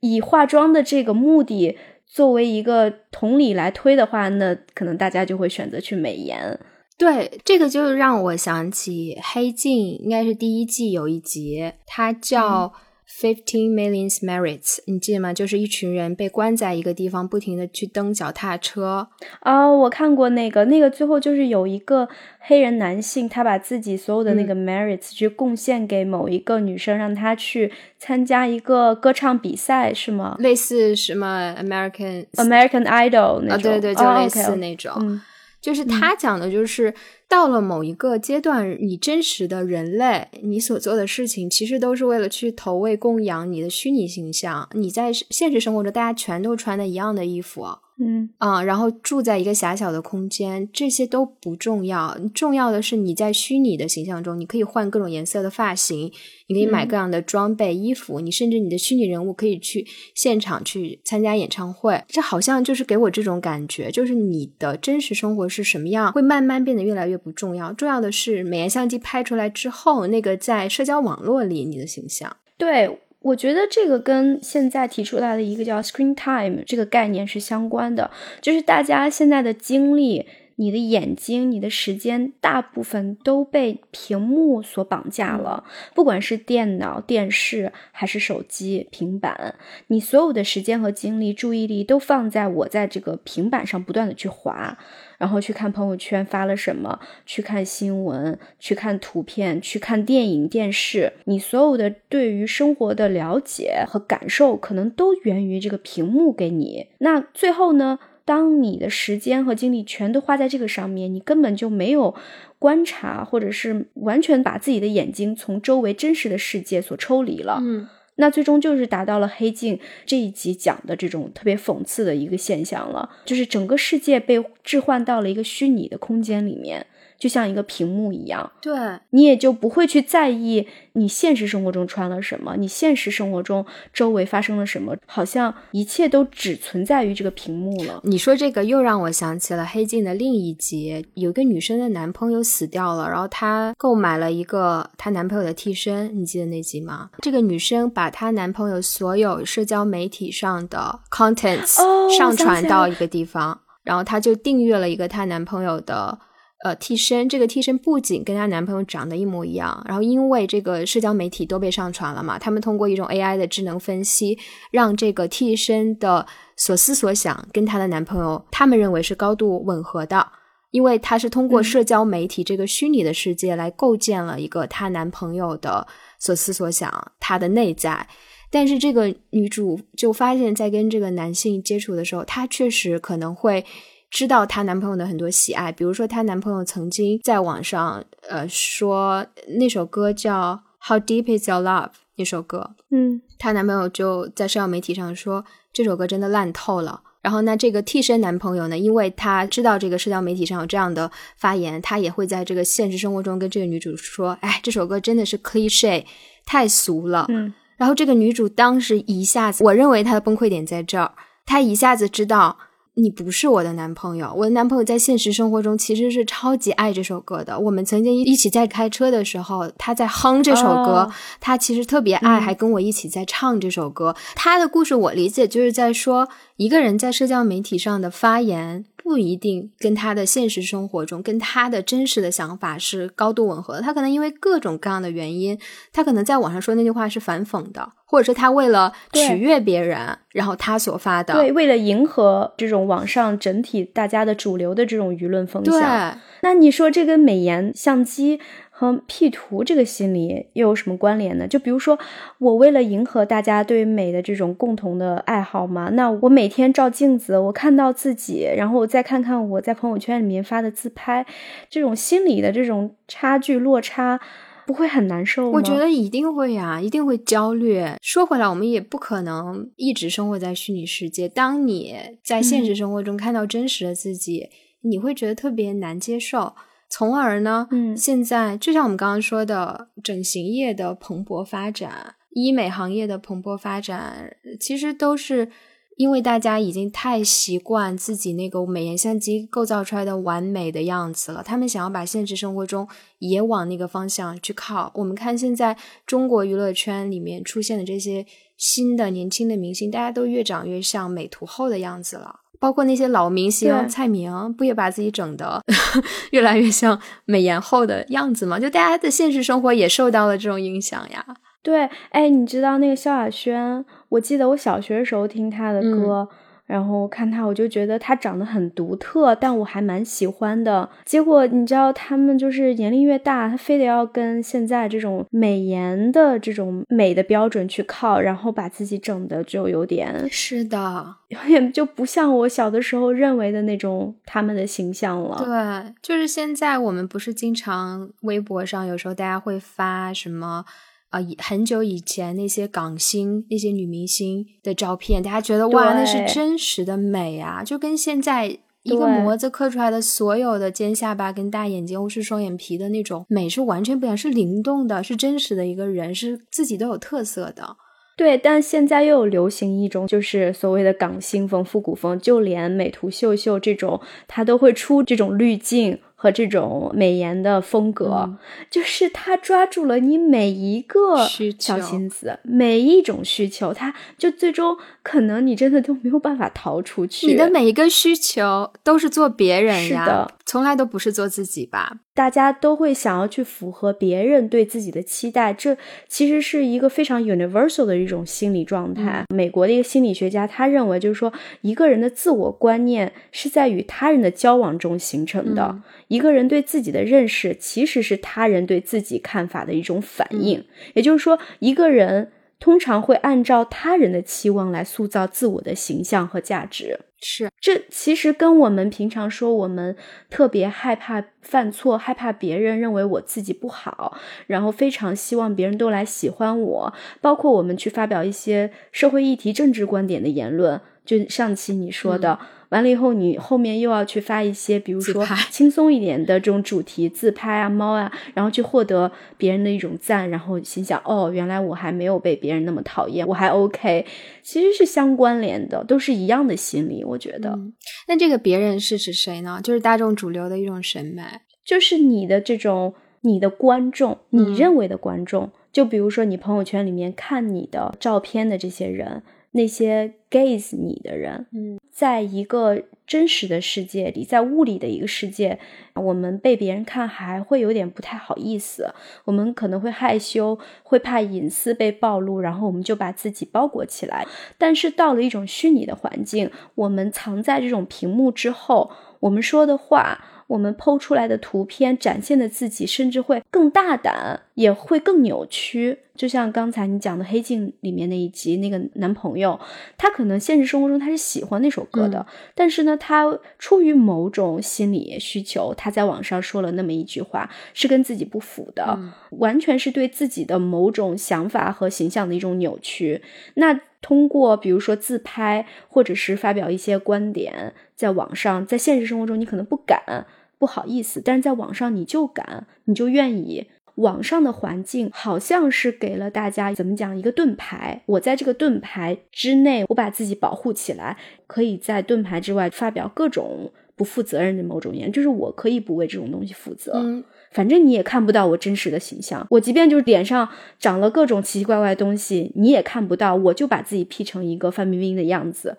[0.01, 1.79] 以化妆的这个目的。
[2.09, 6.59] 作为一个同理来推的话，那可能大家就会选择去美颜。
[6.97, 12.66] 对，这个就让我想起《黑镜》，应该是第一季有一集，它叫
[13.20, 15.33] 《Fifteen Million Merits》，你记得吗？
[15.33, 19.09] 就是一群人被关在一个地方，不停的去蹬脚踏车。
[19.40, 34.92] 啊、我看过那个，那个最后就是有一个黑人男性，他把自己所有的那个 merits 去贡献给某一个女生，让她去参加一个歌唱比赛，是吗类似什么 American？American Idol 那啊，种，对对，就哦类似那种。
[35.00, 35.20] 嗯
[35.61, 36.94] 就是他讲的，就是
[37.28, 44.66] 到了某一个阶段，你真实的人类，你所做的事情，其实都是为了去投喂、供养你的虚拟形象。
[44.72, 47.66] 你在现实生活中，大家全都穿的一样的衣服，
[48.00, 56.12] 嗯啊、然后住在一个狭小的空间，这些都不重要，重要的是你在虚拟的形象中，你可以换各种颜色的发型，
[56.46, 62.02] 你可以买嗯各样的装备、衣服，你甚至你的虚拟人物可以去现场去参加演唱会。
[62.08, 72.37] 这好像就是给我这种感觉，就是你的真实生活是什么样，会慢慢变得越来越不重要，重要的是美颜相机拍出来之后，那个在社交网络里你的形象。
[72.56, 80.26] 对，我觉得这个跟现在提出来的一个叫 screen time 这个概念是相关的，就是大家现在的精力。
[80.61, 85.62] 你的眼睛、你的时间，大部分都被屏幕所绑架了。
[85.94, 89.54] 不管是电脑、电视，还是手机、平板，
[89.87, 94.76] 你所有的时间和精力、注意力都放在我在这个平板上不断的去滑，
[95.18, 101.12] 然后去看朋友圈发了什么，去看新闻，去看图片，去看电影、电视。
[101.24, 106.87] 你所有的对于生活的了解和感受，可能都源于这个屏幕给你。
[106.98, 107.98] 那最后呢？
[108.24, 112.14] 当你的时间和精力全都花在这个上面，你根本就没有
[112.59, 117.59] 观察，或者是完全把自己的眼睛从周围真实的世界所抽离了。
[117.62, 117.88] 嗯，
[118.20, 126.85] 那最终就是达到了《黑镜》这一集讲的这种特别讽刺的一个现象了，就是整个世界被置换到了一个虚拟的空间里面，
[127.18, 128.74] 就像一个屏幕一样，对，
[129.11, 138.00] 你也就不会去在意你现实生活中穿了什么，你现实生活中周围发生了什么，好像一切都只存在于这个屏幕了。
[138.04, 147.11] 你说这个又让我想起了《黑镜》的另一集，有一个女生的男朋友死掉了，然后她购买了一个她男朋友的替身，你记得那集吗？
[147.20, 156.16] 这个女生把她男朋友所有社交媒体上的 contents 哦上传到一个地方，然后她就订阅了一个她男朋友的。
[156.64, 164.37] 呃，替身这个替身不仅跟她男朋友长得一模一样，然后因为这个社交媒体都被上传了嘛，他们通过一种 AI 的智能分析，
[164.73, 170.27] 让这个替身的所思所想跟她的男朋友，他们认为是高度吻合的，
[170.73, 175.87] 因为她是通过嗯社交媒体这个虚拟的世界来构建了一个她男朋友的
[176.18, 178.09] 所思所想，她的内在。
[178.51, 183.64] 但是这个女主就发现，在跟这个男性接触的时候，她确实可能会
[184.11, 189.27] 知道她男朋友的很多喜爱，比如说她男朋友曾经在网上呃说
[189.59, 190.55] 那首歌叫
[190.88, 197.03] 《How Deep Is Your Love》那首歌，嗯她男朋友就在社交媒体上说这首歌真的烂透了。
[197.21, 206.05] 然后呢，这个替身男朋友呢，因为他知道这个社交媒体上有这样的发言，他也会在这个现实生活中跟这个女主说：“哎，这首歌真的是 cliche，
[206.47, 211.12] 太俗了。”嗯然后这个女主当时一下子，我认为她的崩溃点在这儿，
[211.44, 212.57] 她一下子知道
[213.00, 217.56] 你不是我的男朋友，我的男朋友在现实生活中其实是超级爱这首歌的。
[217.56, 224.16] 我们曾经一起在开车的时候，他在哼这首歌，哦他其实特别爱，嗯还跟我一起在唱这首歌。
[224.34, 228.84] 他的故事我理解就是在说，一个人在社交媒体上的发言。
[229.09, 233.83] 不一定跟他的现实生活中、跟他的真实的想法是高度吻合的。
[233.83, 235.59] 他可能因为各种各样的原因，
[235.92, 241.33] 他可能在网上说那句话是反讽的，或者是他为了取悦别人，然后他所发的。
[241.33, 248.38] 对，为了迎合这种网上整体大家的主流的这种舆论风对向，那你说这个美颜相机
[248.80, 251.48] 和 P 图这个心理又有什么关联呢？
[251.48, 251.98] 就比如说，
[252.38, 261.26] 我为了迎合大家对美的这种共同的爱好嘛，那我每天照镜子，我看到自己，然后我再看看我在朋友圈里面发的自拍，
[261.68, 264.20] 这种心理的这种差距落差，
[264.64, 265.50] 不会很难受吗？
[265.54, 267.84] 我觉得一定会呀，一定会焦虑。
[268.00, 271.28] 说回来，我们也不可能一直生活在虚拟世界。
[271.28, 274.50] 当你在现实生活中看到真实的自己，
[274.82, 276.54] 你会觉得特别难接受。
[276.90, 285.51] 从而呢，嗯，现在就像我们刚刚说的，整形业的蓬勃发展，医美行业的蓬勃发展，其实都是
[285.96, 294.90] 因为大家已经太习惯自己那个美颜相机构造出来的完美的样子了，他们想要把现实生活中也往那个方向去靠。
[294.94, 298.24] 我们看现在中国娱乐圈里面出现的这些
[298.57, 302.40] 新的年轻的明星，大家都越长越像美图后的样子了。
[302.59, 305.62] 包括那些老明星蔡明，不也把自己整的
[306.33, 308.59] 越来越像美颜后的样子吗？
[308.59, 311.25] 就大家的现实生活也受到了这种影响呀。
[311.62, 313.85] 对，哎，你知道那个萧亚轩？
[314.09, 316.29] 我记得我小学的时候听她的歌。
[316.68, 320.87] 然后看他，我就觉得他长得很独特，但我还蛮喜欢的。
[321.07, 335.42] 结果你知道，他们就是年龄越大，他非得要跟现在这种美颜的这种美的标准去靠，然后把自己整的就有点 是的，有点就不像我小的时候认为的那种他们的形象了。
[335.42, 340.66] 对，就是现在我们不是经常微博上有时候大家会发什么。
[341.11, 357.77] 啊，以很久以前那些港星、那些女明星的照片，大家觉得哇，那是真实的美啊，就跟现在一个模子刻出来的所有的尖下巴跟大眼睛或是双眼皮的那种美是完全不一样，是灵动的，是真实的一个人，是自己都有特色的。
[358.16, 365.99] 对，但现在又有流行一种，就是所谓的港星风、复古风，就连美图秀秀这种，它都会出这种滤镜。
[366.20, 368.28] 和这种美颜的风格，
[368.68, 371.16] 就是他抓住了你每一个
[371.57, 377.28] 小心思，每一种需求，他就最终可能你真的都没有办法逃出去。
[377.28, 381.98] 你的每一个需求都是做别人呀，从来都不是做自己吧？
[382.14, 385.76] 大家都会想要去符合别人对自己的期待，这
[386.08, 389.26] 其实是一个非常 universal 的一种心理状态。
[389.28, 391.30] 美国的一个心理学家他认为，就是说
[391.61, 395.82] 一个人的自我观念是在与他人的交往中形成的。
[396.08, 400.64] 一个人对自己的认识，其实是他人对自己看法的一种反应。
[400.94, 407.01] 也就是说，一个人通常会按照他人的期望来塑造自我的形象和价值。
[407.21, 409.97] 是，这其实跟我们平常说，我们
[410.31, 414.16] 特别害怕犯错，害怕别人认为我自己不好，
[414.47, 416.92] 然后非常希望别人都来喜欢我。
[417.21, 422.38] 包括我们去发表一些社会议题、政治观点的言论，就上期你说的。
[422.70, 434.04] 完了以后，你后面又要去发一些，比如说轻松一点的这种主题自拍啊、猫啊，然后去获得别人的一种赞，然后心想：哦，原来我还没有被别人那么讨厌，我还 OK。
[434.42, 437.02] 其实是相关联的，都是一样的心理。
[437.02, 437.59] 我觉得，
[438.07, 439.61] 那这个别人是指谁呢？
[439.62, 441.22] 就是大众主流的一种审美，
[441.64, 445.50] 就是你的这种你的观众，你认为的观众。
[445.72, 449.22] 就比如说你朋友圈里面看你的照片的这些人。
[449.52, 455.58] 那些 gaze 你的人，嗯，在一个真实的世界里，在物理的一个世界，
[455.94, 458.92] 我们被别人看还会有点不太好意思，
[459.24, 464.26] 我们可能会害羞，会怕隐私被暴露，然后我们就把自己包裹起来。
[464.58, 470.24] 但是到了一种虚拟的环境，我们藏在这种屏幕之后，我们说的话。
[470.48, 475.98] 我们剖出来的图片展现的自己，甚至会更大胆，也会更扭曲。
[476.18, 479.59] 就像刚才你讲的《黑镜》里面那一集，那个男朋友，
[479.96, 482.26] 他可能现实生活中他是喜欢那首歌的，
[482.57, 488.98] 但是呢，他出于某种心理需求，他在网上说了那么一句话，是跟自己不符的，
[489.31, 493.22] 完全是对自己的某种想法和形象的一种扭曲。
[493.54, 500.26] 那通过比如说自拍，或者是发表一些观点，在网上，在现实生活中你可能不敢。
[500.59, 503.68] 不好意思，但是在网上你就敢，你就愿意。
[503.98, 516.92] 网上的环境好像是给了大家怎么讲一个盾牌，我在这个盾牌之内，我把自己保护起来，可以在盾牌之外发表各种不负责任的某种言论，就是我可以不为这种东西负责。
[516.94, 525.76] 嗯，反正你也看不到我真实的形象，我即便就是脸上长了各种奇奇怪怪的东西，你也看不到，我就把自己 P 成一个范冰冰的样子。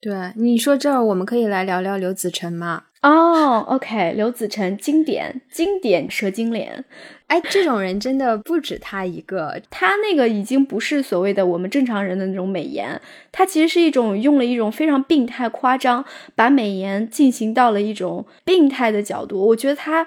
[0.00, 2.84] 对，你说这儿我们可以来聊聊刘子晨吗？
[3.02, 6.84] 哦，OK，刘子晨经典经典蛇精脸，
[7.26, 9.60] 哎，这种人真的不止他一个。
[9.70, 13.00] 他那个已经不是所谓的我们正常人的那种美颜，
[13.32, 16.04] 他其实是一种用了一种非常病态、夸张，
[16.34, 19.46] 把美颜进行到了一种病态的角度。
[19.48, 20.06] 我觉得他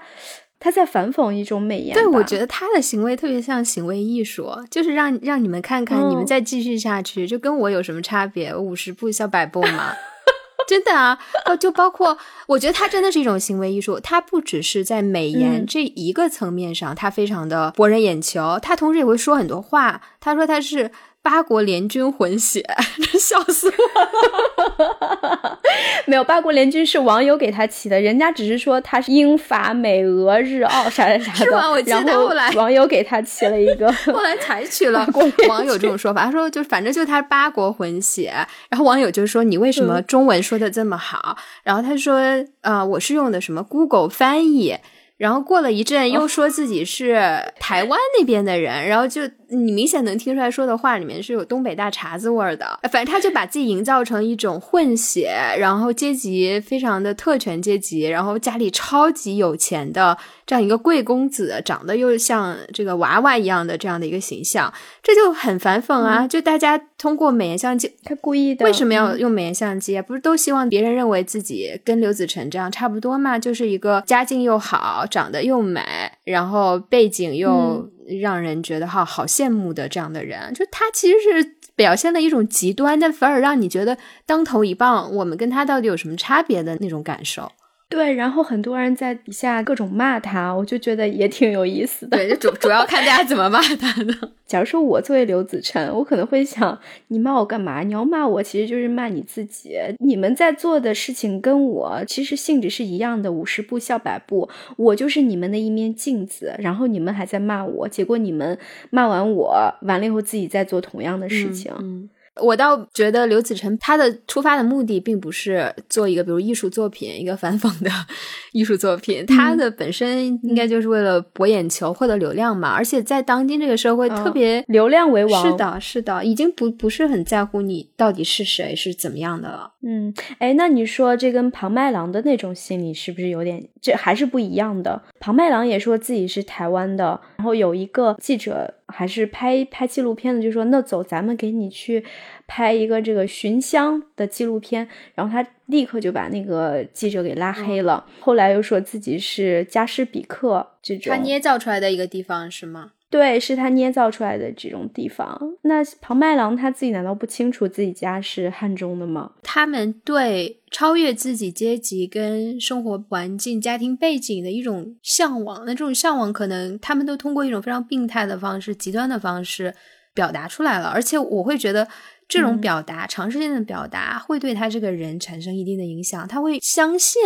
[0.62, 1.93] 他在反讽一种美颜。
[1.93, 8.55] 对，我觉得他的行为特别像行为艺术，就是让让你们看看，你们再继续下去，就跟我有什么差别？
[8.55, 9.93] 五十步笑百步嘛。
[10.70, 11.18] 真的啊，
[11.59, 13.99] 就包括，我觉得他真的是一种行为艺术。
[13.99, 20.01] 他不只是在美颜这一个层面上，他非常的博人眼球，他同时也会说很多话。
[20.22, 20.91] 他说他是。
[21.24, 22.65] 八国联军混血，
[23.19, 25.59] 笑死我了！
[26.07, 35.07] 没有，八国联军是网友给他起的，人家只是说他是英法美俄日澳啥啥啥的， 然后来网友给他起了一个，后来采取了
[35.47, 38.34] 网友这种说法，他说就反正就他八国混血，
[38.69, 41.38] 然后网友就说你为什么中文说的这么好？
[41.63, 42.19] 然后他说
[42.61, 44.78] 呃我是用的什么 Google 翻译。
[45.22, 47.13] 然后过了一阵，又说自己是
[47.59, 52.80] 台湾那边的人，然后就你明显能听出来说的话里面是有东北大碴子味儿的。
[52.91, 60.17] 反正他就把自己营造成一种混血，然后阶级非常的特权阶级，然后家里超级有钱的
[60.47, 66.28] 这样一个贵公子，长得又像这个娃娃一样的这样的一个形象，这就很反讽啊！
[66.28, 70.01] 就大家通过美颜相机，他故意的，为什么要用美颜相机啊？
[70.01, 73.38] 不是都希望别人认为自己跟刘子辰这样差不多嘛？
[73.38, 75.05] 就是一个家境又好。
[75.12, 75.84] 长得又美，
[76.24, 77.88] 然后背景又
[78.22, 85.14] 让人觉得哈好羡慕的这样的人，就他其实是表现了一种极端，但反而让你觉得当头一棒。
[85.14, 87.51] 我们跟他到底有什么差别的那种感受？
[87.91, 92.17] 对，然后很多人在底下各种骂他，我就觉得也挺有意思的。
[92.17, 94.31] 对，主主要看大家怎么骂他的。
[94.47, 96.79] 假如说我作为刘子晨，我可能会想，
[97.09, 97.81] 你骂我干嘛？
[97.81, 99.77] 你要骂我，其实就是骂你自己。
[99.99, 104.49] 你们在做的事情跟我其实性质是一样的，五十步笑百步。
[104.77, 108.57] 我就是你们的一面镜子，然后你们还在骂我，结果你们
[108.89, 112.09] 骂完我，完了以后自己在做同样的事情。
[112.41, 117.89] 我倒觉得刘子晨他的出发的目的并不是做一个比如艺术作品，一个反讽的
[118.53, 122.69] 艺术作品，他的本身应该就是为了博眼球、获得流量嘛。
[122.69, 129.73] 而且在当今这个社会，特别流量为王，是的，是的，已经不不是很在乎你到底是谁是怎么样的了。
[129.83, 135.01] 嗯，哎，那你说这跟庞麦郎的那种心理是不是有点这还是不一样的？
[135.19, 138.75] 庞麦郎也说自己是台湾的，然后有一个记者。
[138.91, 142.03] 还是拍拍纪录片的，就说那走，咱们给你去
[142.47, 144.87] 拍一个这个寻香的纪录片。
[145.15, 148.05] 然后他立刻就把那个记者给拉黑了。
[148.19, 152.91] 后来又说自己是加斯比克这种，他捏造出来的一个地方是吗？
[153.12, 155.38] 对，是他捏造出来的这种地方。
[155.64, 159.34] 那庞麦郎他自己难道不清楚自己家是汉中的吗？
[159.43, 169.76] 他们对超越自己阶级跟生活环境、家庭背景的一种向往，那这种向往可能他们都通过一种非常病态的方式、极端的方式
[170.14, 170.88] 表达出来了。
[170.88, 171.86] 而且我会觉得，
[172.30, 177.22] 这种表达长时间的表达会对他这个人产生一定的影响，他会相信。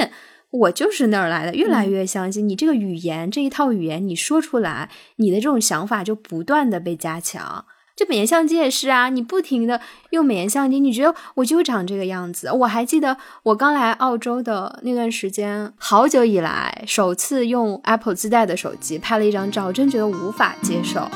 [0.56, 7.66] 我就是那儿来的，越来越相信你这个语言这一套语言，你说出来，你的这种想法就不断的被加强。
[7.95, 9.80] 就美颜相机也是啊，你不停的
[10.10, 12.51] 用美颜相机，你觉得我就长这个样子。
[12.51, 21.10] 我还记得我刚来澳洲的那段时间，好久以来首次用 Apple 自带的手机拍了一张照，真觉得无法接受。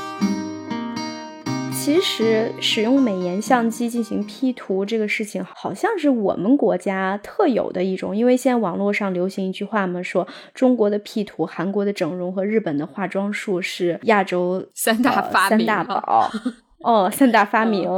[1.90, 8.16] 其实使用美颜相机进行 P 图这个事情，好像是我们国家特有的一种。
[8.16, 16.30] 因为现在网络上流行一句话嘛，说中国的 P 图、韩国的整容和日本的化妆术是亚洲三大发明、三大宝
[16.84, 17.90] 哦，三大发明。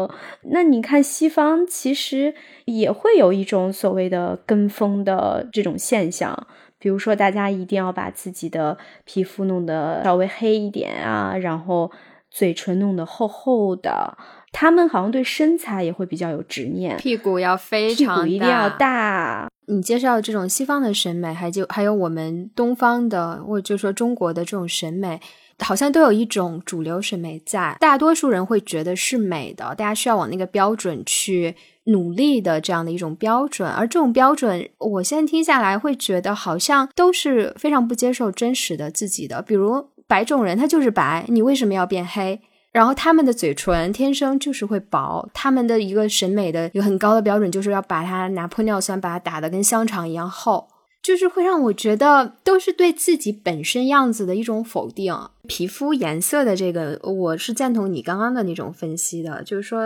[0.44, 2.34] 那你看西方其实
[2.64, 6.48] 也会有一种所谓的跟风的这种现象，
[6.80, 11.92] 比如说大家一定要把自己的皮肤弄得稍微黑一点啊，然后。
[12.32, 14.18] 嘴唇弄得厚厚的，
[14.54, 19.50] 他们好像对身材也会比较有执念，屁股要非常一定要大。
[19.68, 25.20] 你介绍这种西方的审美，还就还有我们东方的，或者就说中国的这种审美，
[25.60, 31.56] 好像都有一种主流审美在，大多数人会觉得是美的，大家需要往那个标准去
[31.86, 39.91] 努力的这样的一种标准，而这种标准，我现在听下来会觉得好像都是非常不接受真实的自己的，比如。
[40.12, 42.42] 白种人他就是白，你为什么要变黑？
[42.74, 50.68] 然后他们的嘴唇天生就是会薄，他们的一个审美的一个很高的标准就是要把它拿玻尿酸把它打得跟香肠一样厚，
[51.02, 55.18] 就是会让我觉得都是对自己本身样子的一种否定。
[55.48, 59.82] 皮肤颜色的这个，我是赞同你刚刚的那种分析的，就是说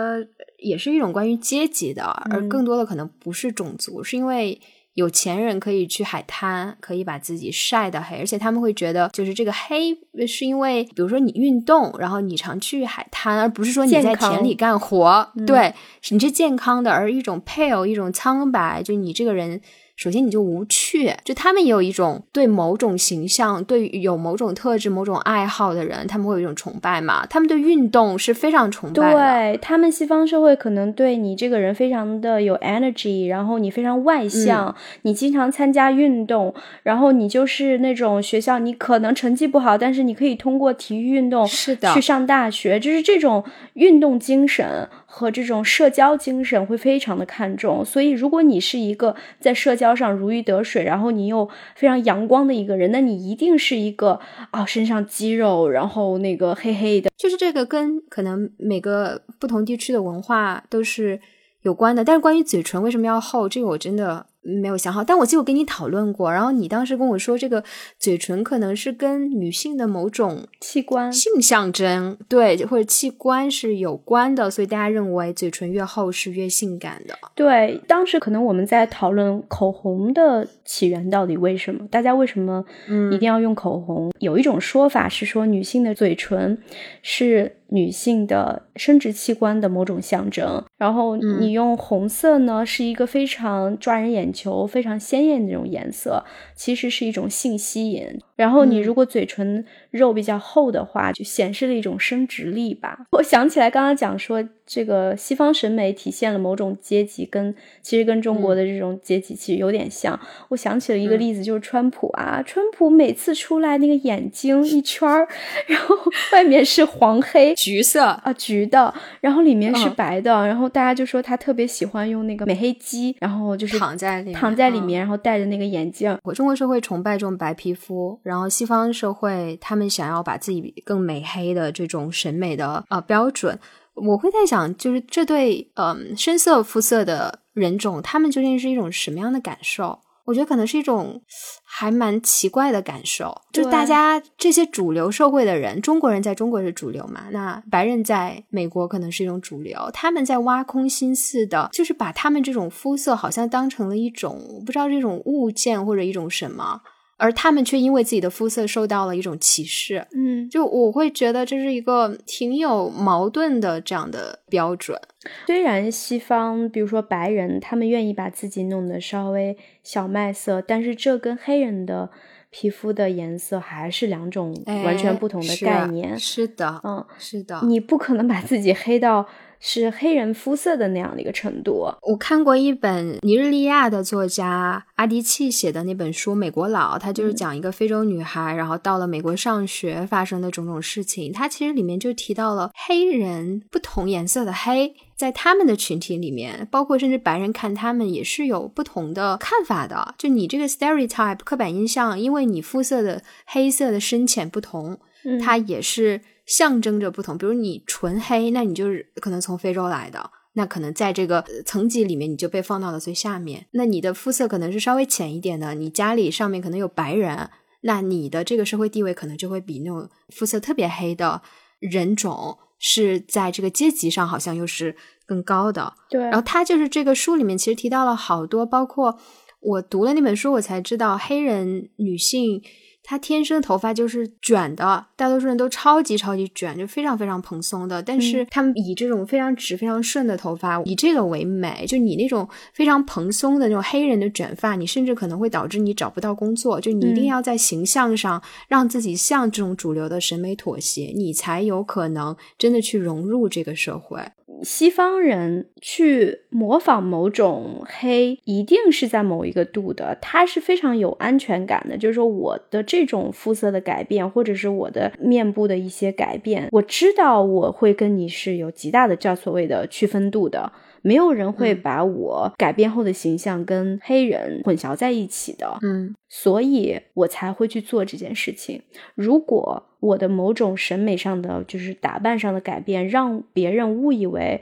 [0.58, 4.60] 也是一种关于阶级的，而更多的可能不是种族，是因为。
[4.96, 9.94] 有钱人可以去海滩，可以把自己晒得黑，而且他们会觉得，就是这个黑
[10.26, 15.74] 是因为，比如说你运动，然后你常去海滩，而不是说你在田里干活，对，
[16.08, 16.90] 你是健康的。
[16.90, 19.60] 而一种 pale，一种苍白，就你这个人
[19.96, 27.24] 首先你就无趣，就他们也有一种对某种形象、对有某种特质、某种爱好的人，他们会有一种崇拜嘛。
[27.24, 29.14] 他们对运动是非常崇拜的。
[29.14, 43.42] 对他们，西方社会可能对你这个人非常的有 energy，然后你非常外向，你经常参加运动，然后你就是那种学校你可能成绩不好，但是你可以通过体育运动是的去上大学，就是这种
[43.72, 44.86] 运动精神。
[45.18, 61.18] 和这种社交精神会非常的看重，所以如果你是一个在社交上如鱼得水，然后你又非常阳光的一个人，那你一定是一个啊身上肌肉，然后那个黑黑的，就是这个跟可能每个不同地区的文化都是
[61.62, 62.04] 有关的。
[62.04, 64.26] 但是关于嘴唇为什么要厚，这个我真的。
[64.46, 67.64] 没有想好，但我记得我跟你讨论过，然后你当时跟我说，这个
[67.98, 77.14] 嘴唇可能是跟女性的某种器官性象征，对，或者器官是有关的，所以大家认为嘴唇越厚是越性感的。
[77.34, 82.64] 对，当时可能我们在讨论口红的起源到底为什么，大家为什么
[83.12, 84.12] 一定要用口红？
[84.20, 86.56] 有一种说法是说，女性的嘴唇
[87.02, 87.56] 是。
[87.68, 98.20] 女性的生殖器官的某种象征，然后你用红色呢，是一个非常抓人眼球、非常鲜艳的那种颜色，其实是一种性吸引。
[98.36, 103.06] 然后你如果嘴唇肉比较厚的话，就显示了一种生殖力吧。
[103.12, 110.18] 我想起来刚刚讲说，这个西方审美体现了某种阶级，跟其实跟中国的这种阶级其实有点像。
[110.50, 115.26] 我想起了一个例子，就是川普啊，川普每次出来那个眼睛一圈儿，
[115.66, 115.96] 然后
[116.32, 117.54] 外面是黄黑。
[117.54, 126.16] 橘色啊，橘的，然后里面是白的，然后大家就说他特别喜欢用那个美黑机，然后就是躺在里躺在里面，然后戴着那个眼镜。
[126.22, 133.56] 我中国社会崇拜这种白皮肤，然后西方社会他们想要把自己更美黑的这种审美的呃标准。
[133.94, 140.00] 我会在想，就是这对嗯深色肤色的人种，他们究竟是一种什么样的感受？
[140.24, 141.22] 我觉得可能是一种
[141.64, 147.26] 还蛮奇怪的感受，就大家这些主流社会的人，中国人在中国是主流嘛？
[147.30, 156.80] 那白人在美国可能是一种主流，他们在挖空心思的，就是把他们这种肤色好像当成了一种不知道这种物件或者一种什么。
[157.18, 165.00] 而他们却因为自己的肤色受到了一种歧视，嗯，就我会觉得这是一个挺有矛盾的这样的标准。
[165.46, 172.10] 虽然西方，比如说白人，他们愿意把自己弄得稍微小麦色，但是这跟黑人的
[172.50, 174.54] 皮肤的颜色还是两种
[174.84, 176.18] 完全不同的概念。
[176.18, 179.26] 是的，嗯，是的，你不可能把自己黑到。
[179.60, 181.88] 是黑人肤色的那样的一个程度。
[182.02, 191.32] 我看过一本尼日利亚的作家阿迪契写的那本书《美国佬》，他就是讲一个非洲女孩，然后到了美国上学发生的种种事情。
[191.32, 200.14] 他其实里面就提到了黑人不同颜色的黑，在他们的群体里面，包括甚至白人看他们也是有不同的看法的。
[200.18, 204.98] 就你这个 stereotype 刻板印象，因为你肤色的黑色的深浅不同，
[205.42, 206.20] 它也是。
[206.46, 213.66] 象征着不同，比如你纯黑，那你就是可能从非洲来的，那可能在这个层级里面你就被放到了最下面。
[213.72, 221.42] 那你的肤色可能是稍微浅一点的，你家里上面可能有白人，那你的这个社会地位可能就会比那种肤色特别黑的
[221.80, 224.94] 人种是在这个阶级上好像又是
[225.26, 225.94] 更高的。
[226.08, 229.18] 对，然后他就是这个书里面其实提到了好多，包括
[229.60, 232.62] 我读了那本书，我才知道黑人女性。
[233.08, 238.02] 她天生头发就是卷的，大多数人都超级超级卷，就非常非常蓬松的。
[238.02, 241.84] 但是他们以这种非常直、非常顺的头发，以这个为美。
[241.86, 246.80] 就你那种非常蓬松的那种黑人的卷发，你甚至可能会导致你找不到工作。
[246.80, 254.20] 就你一定要在形象上让自己向这种主流的审美妥协，你才有可能真的去融入这个社会。
[254.62, 261.96] 西方人去模仿某种黑，一定是在某一个度的，他是非常有安全感的。
[261.96, 270.72] 就是说，我的这种肤色的改变，或者是我的面部的一些改变，我知道我会跟你是有极大的叫所谓的区分度的。
[271.02, 278.82] 没有人会把我改变后的形象跟黑人混淆在一起的，嗯，所以我才会去做这件事情。
[279.14, 284.60] 如果我的某种审美上的，就是打扮上的改变，让别人误以为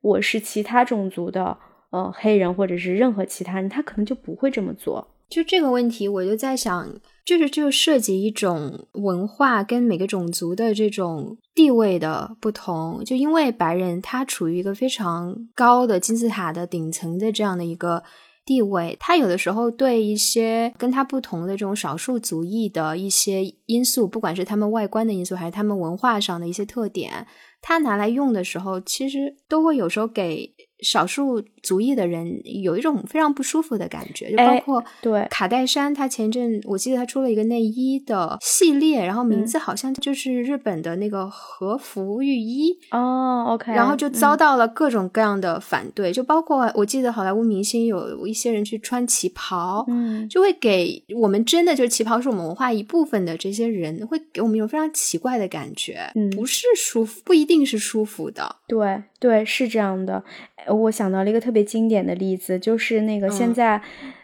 [0.00, 1.56] 我是其他种族的，
[1.90, 5.08] 呃，黑人或者是任何其他人，他可能就不会这么做。
[5.28, 6.88] 就这个问题，我就在想，
[7.24, 13.02] 就是就涉及一种文化跟每个种族的这种地位的不同。
[13.04, 18.04] 就因为白人他处于一个非常高的金字塔的顶层的这样的一个
[18.46, 27.26] 地位，他有的时候对一些跟他不同的这种少数族裔的一些因素，不管是他们外观的因素，还是他们文化上的一些特点，
[27.60, 35.26] 他拿来用的时候，其实都会有时候给少数族裔的人有一种非常不舒服的感觉，就包括对。
[35.30, 56.26] 卡戴珊，他前阵我记得他出了一个内衣的系列，然后名字好像就是日本的那个和服浴衣哦，OK，然后就遭到了各种各样的反对，就包括我记得好莱坞明星有一些人去穿旗袍，嗯，就会给我们真的就是旗袍是我们文化一部分的这些人，会给我们一种非常奇怪的感觉，嗯。
[56.36, 60.22] 不是舒服，不一定是舒服的，对对，是这样的。
[60.68, 63.82] 我想到了一个特别经典的例子，就是那个现嗯在、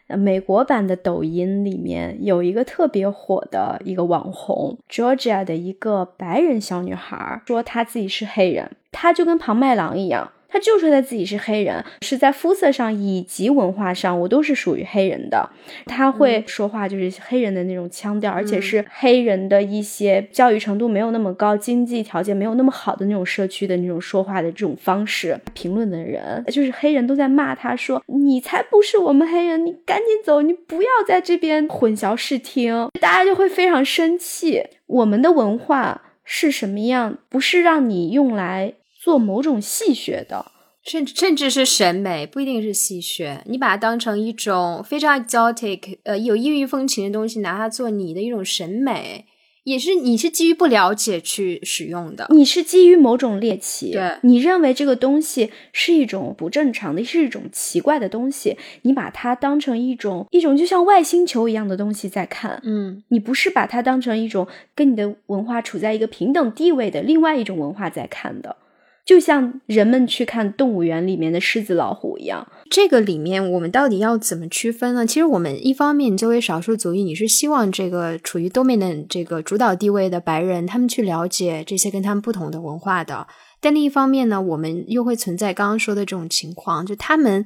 [0.08, 10.30] 呃美国版的抖音里面有一个特别火的一个网红，Georgia 的一个白人小女孩，说她自己是黑人，她就跟庞麦郎一样。
[10.52, 15.48] 她就说他自己是黑人，是在肤色上以及文化上，我都是属于黑人的。
[15.86, 25.40] 他会说话就是黑人的那种腔调，而且是黑人的一些教育程度没有那么高、经济条件没有那么好的那种社区的那种说话的这种方式。
[25.54, 34.62] 评论的人就是黑人都在骂他说：“你才不是我们黑人，你赶紧走，你不要在这边混淆视听。”大家就会非常生气。
[34.86, 37.16] 我们的文化是什么样？
[37.30, 40.52] 不是让你用来做某种戏谑的。
[40.84, 43.38] 甚至甚至是审美，不一定是戏谑。
[43.44, 49.26] 你把它当成一种非常 exotic，呃，有异域风情的东西，拿它做你的一种审美，
[49.62, 52.26] 也是你是基于不了解去使用的。
[52.30, 62.60] 你是基于某种猎奇，对你认为这个东西是一种不正常的，是一种奇怪的东西，你把它当成一种一种就像外星球一样的东西在看。
[62.64, 68.56] 嗯，你不是把它当成一种跟你的文化处在一个平等地位的另外一种文化在看的，
[69.04, 72.46] 就像人们去看动物园里面的狮子、老虎一样。
[72.70, 75.04] 这个里面我们到底要怎么区分呢？
[75.04, 83.26] 其实我们一方面作为少数族裔，你是希望这个处于 dominant 这个主导地位的白人，他们去了解这些跟他们不同的文化的。
[83.60, 87.44] 但另一方面呢，我们又会存在刚刚说的这种情况，就他们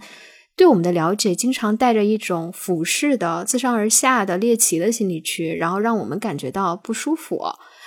[0.57, 7.41] 对我们的了解经常带着一种俯视的、自上而下的猎奇的心理去，然后让我们感觉到不舒服。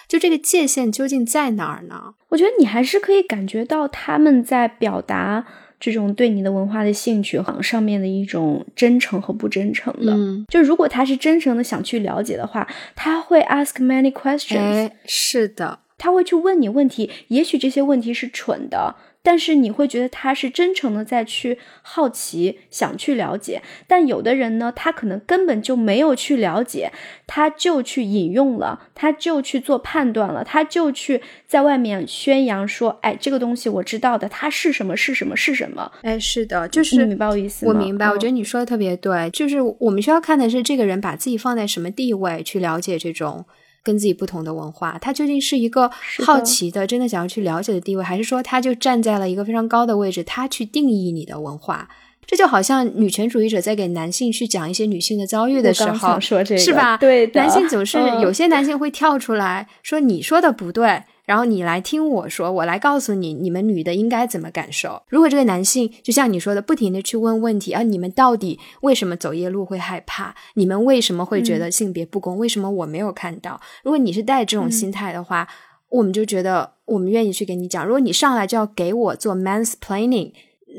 [0.10, 2.16] 就这个界限究竟在哪儿呢？
[2.30, 5.46] 我觉得你还是可以感觉到他们在表达
[5.80, 10.12] 这种对你的文化的兴趣上面的一种真诚和不真诚的。
[10.12, 18.96] 嗯，就如果他是真诚的想去了解的话，他会 ask many questions，、哎，是的，他会去问你问题，也许这些问题是蠢的。
[19.30, 23.62] 但是你会觉得他是真诚的在去好奇，想去了解。
[23.86, 26.92] 但有的人呢，他可能根本就没有去了解，
[27.28, 35.92] 他就去引用了，他就去做判断了，他就去在外面宣扬说：“哎，这个东西我知道的，它是什么是什么是什么。
[36.02, 37.72] 哎，是的，就”你是明白我意思吗？
[37.72, 43.46] 我明白，我觉得得你说的特别对，就是我们需要看的是这个人把自己放在什么地位去了解这种
[43.84, 45.90] 跟自己不同的文化，他究竟是一个
[46.26, 51.88] 好奇的、真的想要去了解的地位，还是说他就站在了一个非常高的位置，他去定义你的文化？
[52.26, 56.96] 这就好像女权主义者在给男性去讲一些女性的遭遇的时候，说这个是吧？
[56.98, 65.04] 对男性总是、嗯有些男性会跳出来说你说的不对，然后你来听我说，我来告诉你，你们女的应该怎么感受。
[65.10, 70.34] 如果这个男性就像你说的，不停的去问问题啊，你们到底为什么走夜路会害怕？
[70.56, 72.40] 你们为什么会觉得性别不公？
[72.40, 73.62] 为什么我没有看到？
[73.84, 75.48] 如果你是带这种心态的话，
[75.90, 77.86] 我们就觉得我们愿意去给你讲。
[77.86, 80.32] 如果你上来就要给我做 mansplaining，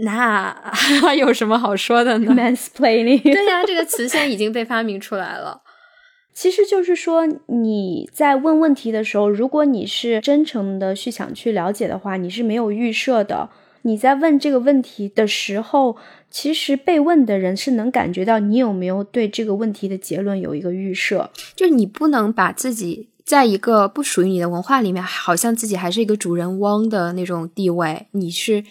[0.03, 0.53] 那
[1.15, 5.63] 有什么好说的呢？mansplaining，对呀、这个词现在已经被发明出来了。
[6.41, 13.51] 其实就是说，你在问问题的时候，如果你是真诚的去想去了解的话，你是没有预设的。
[13.83, 15.99] 你在问这个问题的时候，
[16.31, 21.29] 其实被问的人是能感觉到你有没有对这个问题的结论有一个预设。
[21.55, 28.65] 就是你不能把自己在一个不属于你的文化里面，好像自己还是一个主人翁的那种地位，你是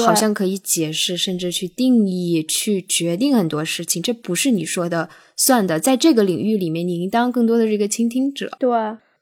[0.00, 5.78] 好像可以解释，甚至去定义、去决定很多事情，这不是你说的算的。
[5.78, 8.50] 在这个领域里面，你应当更多的是一个倾听者。
[8.58, 8.70] 对，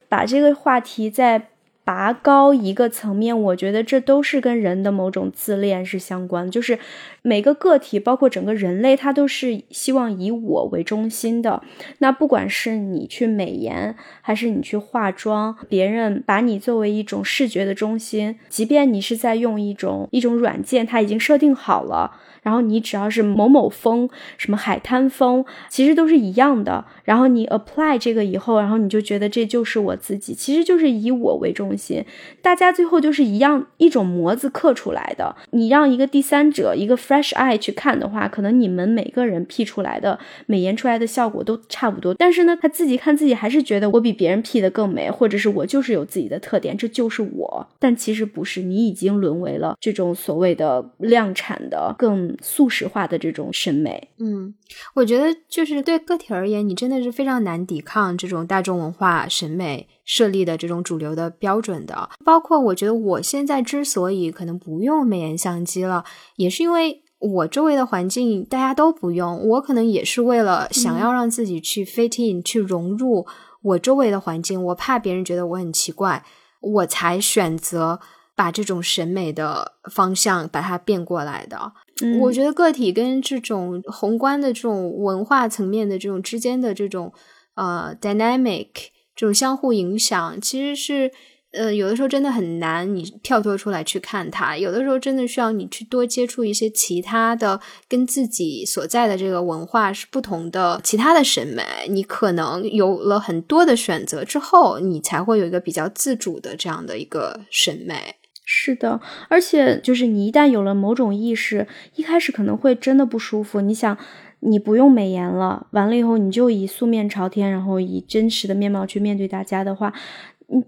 [0.08, 1.50] 把这个话题再
[1.84, 6.50] 拔高一个层面，我觉得这都是跟人的某种自恋是相关。
[6.50, 6.78] 就是
[7.22, 11.62] 每个个体，包括整个人类，他都是希望以我为中心的。
[11.98, 22.20] 那不管是你去美颜，还是你去化妆，别人把你作为一种视觉的中心，即便你是在用一种一种软件，它已经设定好了。
[22.42, 24.08] 然后你只要是某某风，
[24.38, 26.86] 什么海滩风，其实都是一样的。
[27.04, 32.04] 然后你 apply 这个以后，然后你就觉得这就是我自己，其实就是以我为中心心，
[32.42, 35.34] 大家最后就是一样一种模子刻出来的。
[35.52, 47.66] 你让一个第三者一个 fresh eye 去看的话，可能你们每个人 P 出来的美颜出来的效果都差不多，但是呢，他自己看自己还是觉得我比别人 P 的更美，或者是我就是有自己的特点，这就是我。
[47.78, 54.08] 但其实不是，你已经沦为了这种所谓的量产的、更素食化的这种审美。
[54.18, 54.54] 嗯，
[54.94, 62.10] 我觉得就是对个体而言，你真的是非常难抵抗这种大众文化审美设立的这种主流的标准的。
[62.24, 66.04] 包括我觉得我现在之所以可能不用美颜相机了，
[66.34, 73.24] 也是因为我周围的环境大家都不用，我可能也是为了想要让自己去 fit in，去融入
[73.62, 76.24] 我周围的环境，我怕别人觉得我很奇怪。
[76.60, 78.00] 我才选择
[78.34, 81.72] 把这种审美的方向把它变过来的。
[82.20, 87.12] 我觉得个体跟这种宏观的这种文化层面的这种之间的这种
[87.54, 88.68] 呃 dynamic
[89.14, 91.10] 这种相互影响，其实是。
[91.52, 94.56] 呃，有的时候真的很难，你跳脱出来去看它。
[94.56, 101.64] 有的时候真的需要你去多接触一些其他的，跟自己所在的这个文化是不同的其他的审美。
[101.88, 108.14] 你可能有了很多的选择之后，你才会有一个比较自主的这样的一个审美。
[108.44, 113.60] 是的，而且就是你一旦有了某种意识，一开始可能会真的不舒服。
[113.60, 113.98] 你想，
[114.40, 119.92] 你不用美颜了，完了以后你就以素面朝天，然后以真实的面貌去面对大家的话。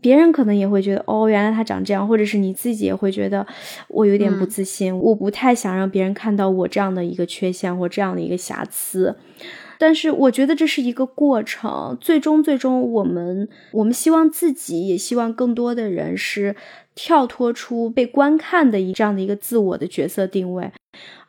[0.01, 3.45] 别人可能也会觉得，哦，原来他长这样，或者是你自己也会觉得
[3.89, 9.17] 我有点不自信，我不太想让别人看到我这样的一个缺陷或这样的一个瑕疵。
[9.79, 16.55] 但是我觉得这是一个过程，最终最终我们我们希望自己也希望更多的人是
[16.95, 20.71] 跳脱出被观看的一这样的一个自我的角色定位。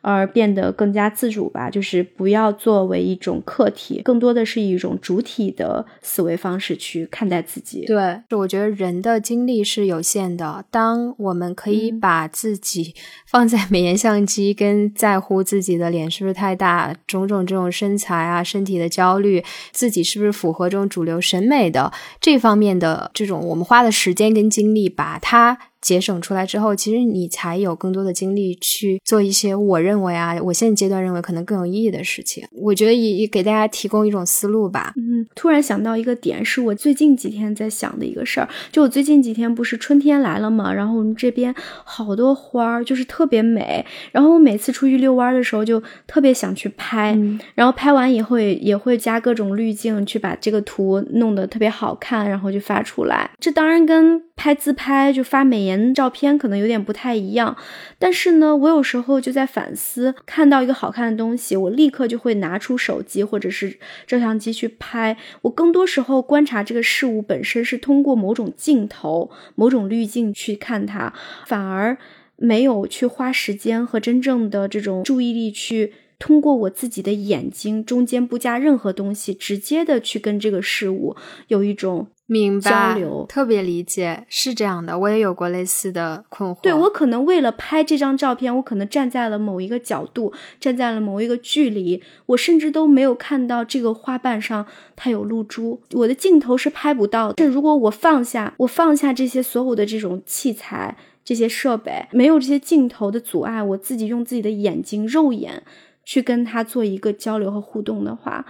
[0.00, 7.84] 而变得更加自主吧，就是不要作为一种客体，更多的是一种主体的思维方式去看待自己。
[7.86, 10.64] 对，我觉得人的精力是有限的。
[10.70, 12.94] 当我们可以把自己
[13.26, 19.42] 放在美颜相机，跟在乎自己的脸是不是太大，种种这种身材啊、身体的焦虑，
[19.72, 21.90] 自己是不是符合这种主流审美的
[22.20, 25.58] 这方面的这种，我们花的时间跟精力，把它。
[25.84, 32.42] 节省出来之后，其实你才有更多的精力去做一些我认为啊，我现阶段认为可能更有意义的事情。
[32.52, 34.94] 我觉得也也给大家提供一种思路吧。
[34.96, 38.48] 嗯，突然想到一个点，是我最近几天在想的一个事儿。
[38.72, 41.54] 就我最近几天不是春天来了嘛，然后我们这边
[41.84, 43.84] 好多花儿，就是特别美。
[44.10, 47.14] 然后我每次出去遛弯的时候，就特别想去拍。
[47.54, 53.30] 然后拍完以后也也会加各种滤镜，去把这个图弄得特别好看，然后就发出来。
[53.38, 55.73] 这当然跟拍自拍就发美颜。
[55.94, 57.56] 照片可能有点不太一样，
[57.98, 65.16] 但是呢，我有时候就在反思，看到一个好看的东西，我立刻就会拿出手机或者是照相机去拍。
[65.42, 71.12] 我更多时候观察这个事物本身是通过某种镜头、某种滤镜去看它，
[71.46, 71.96] 反而
[72.36, 81.16] 没有去花时间和真正的这种注意力去通过我自己的眼睛中间不加任何东西，直接的去跟这个事物
[81.48, 82.08] 有一种。
[82.26, 86.62] 明白，交流特别理解，是这样的，我也有过类似的困惑。
[86.62, 97.34] 对我可能为了拍这张照片，我可能站在了某一个角度，站在了某一个距离，我甚至都没有看到这个花瓣上它有露珠，我的镜头是拍不到的。
[97.36, 105.62] 但如果我放下，我放下这些所有的这种器材、这些设备，没有这些镜头的阻碍，我自己用自己的眼睛、肉眼
[106.04, 108.44] 去跟他做一个交流和互动的话，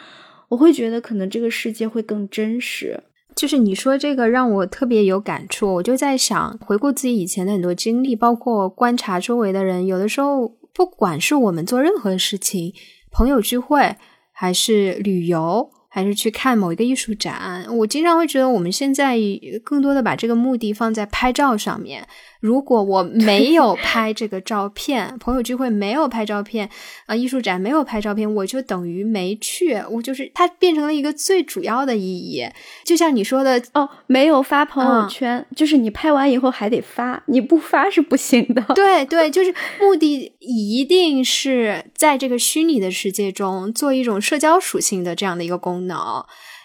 [0.48, 3.02] 我会觉得可能这个世界会更真实。
[3.34, 12.72] 就是你说这个让我特别有感触，我就在想，回顾自己以前的很多经历，包括观察周围的人，有的时候不管是我们做任何事情，
[13.10, 13.96] 朋友聚会，
[14.30, 19.18] 还是旅游，还是去看某一个艺术展，我经常会觉得我们现在
[19.64, 22.06] 更多的把这个目的放在拍照上面。
[22.44, 26.68] 如果我没有拍这个照片， 朋友聚会没有拍照片，
[27.06, 29.82] 啊，艺术展没有拍照片，我就等于没去。
[29.90, 32.46] 我就是它变成了一个最主要的意义。
[32.84, 38.60] 就像你说的哦，没有发朋友圈，就是你拍完以后还得发，你不发是不行的。
[38.74, 46.22] 对对，就是目的一定是在这个虚拟的世界中做一种社交属性的这样的一个功能。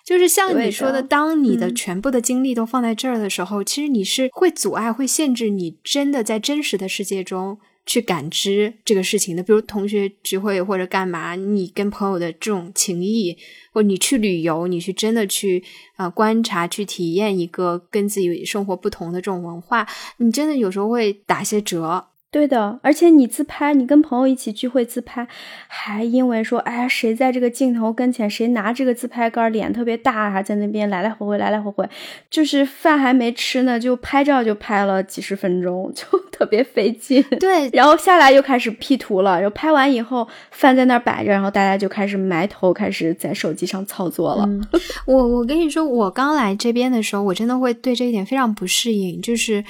[0.10, 9.44] 就是像你说的，当你的全部的精力都放在这儿的时候，其实你是会阻碍、会限制你真的在真实的世界中去感知这个事情的。
[9.44, 13.38] 比如同学聚会或者干嘛，你跟朋友的这种情谊，
[13.72, 15.64] 或你去旅游，你去真的去
[15.96, 19.88] 啊观察、去体验一个跟自己生活不同的这种文化，
[20.18, 22.08] 你真的有时候会打些折。
[22.32, 25.28] 对的，而且你自拍，你跟朋友一起聚会自拍，
[25.68, 31.90] 还因为说，哎呀，谁在这个镜头跟前，谁拿这个自拍杆，脸特别大，还在那边来来回回，来来回回，
[32.30, 37.24] 就是饭还没吃呢，就拍照就拍了几十分钟， 就特别费劲。
[37.40, 44.48] 对，然后下来又开始 P 图了，然后拍完以后，饭在那儿摆着，然后大家就开始埋头开始在手机上操作了。
[45.08, 49.64] 我我跟你说，我刚来这边的时候，我真的会对这一点非常不适应，就是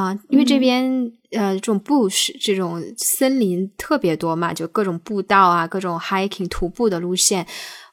[0.00, 1.12] 啊、因为这边。
[1.32, 7.44] 呃，这种 bush 这种森林特别多嘛，就各种步道啊，各种 hiking 徒步的路线。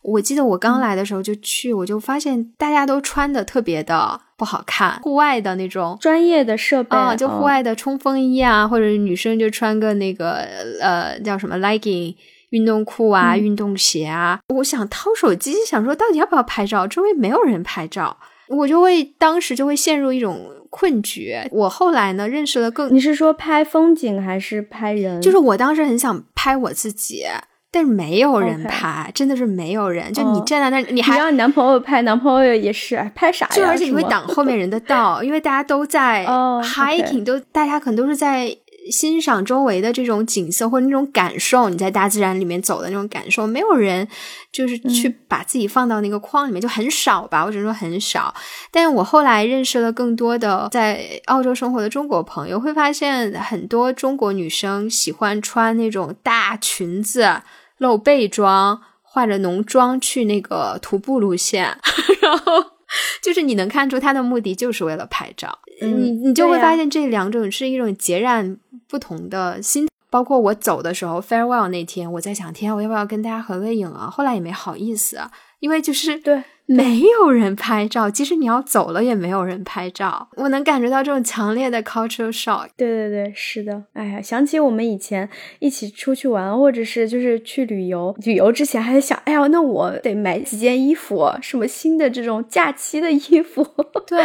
[0.04, 10.48] 我记得我刚来的时候就去，我就发现大家都穿的特别的不好看，户外的那种专业的设备啊，就户嗯外的冲锋衣啊，或者女生就穿个那个
[10.80, 12.16] 呃叫什么 legging
[12.52, 14.40] 运动裤啊、嗯运动鞋啊。
[14.50, 18.16] 我想掏手机，想说到底要不要拍照，周围没有人拍照，
[18.54, 20.40] 我就会当时就会陷入一种
[20.70, 21.36] 困局。
[21.52, 25.22] 我后来呢认识了更你是说拍风景还是拍人？
[25.22, 27.26] 就是我当时很想拍我自己，
[27.72, 30.12] 但是没有人拍真的是没有人。
[30.14, 33.52] 就你哦站在那儿，你你还让你男朋友拍，男朋友也是哎拍啥呀？
[33.56, 38.56] 就而且你会挡后面人的道，因为大家都在 hiking，、都大家可能都是在
[38.92, 44.08] 欣赏周围的这种景色或者那种感受，你在大自然里面走的那种感受，没有人
[44.52, 48.34] 就是去嗯把自己放到那个框里面，就很少吧，我只能说很少。
[48.72, 57.42] 但是我后来认识了更多的在澳洲生活的中国朋友，会发现很多中国女生喜欢穿那种大裙子、
[57.78, 61.78] 露背装、化着浓妆去那个徒步路线，
[62.22, 62.73] 然后
[63.22, 69.88] 就是你能看出他的目的就是为了拍照，嗯你你就会发现这两种是一种截然不同的心。
[70.10, 74.08] 包括我走的时候，farewell 那天，我在想，天啊，我要不要跟大家合个影啊？
[74.08, 80.30] 后来也没好意思啊，因为就是对没有人拍照，即使你要走了，也没有人拍照。
[80.38, 82.68] 我能感觉到这种强烈的 cultural shock。
[82.78, 83.84] 对对对，是的。
[83.94, 93.66] 哎呀，想起我们以前一起出去玩，或者是就是去旅游，旅游之前还在想，哎呀，那我得买几件衣服，什么新的这种假期的衣服。
[94.08, 94.24] 对，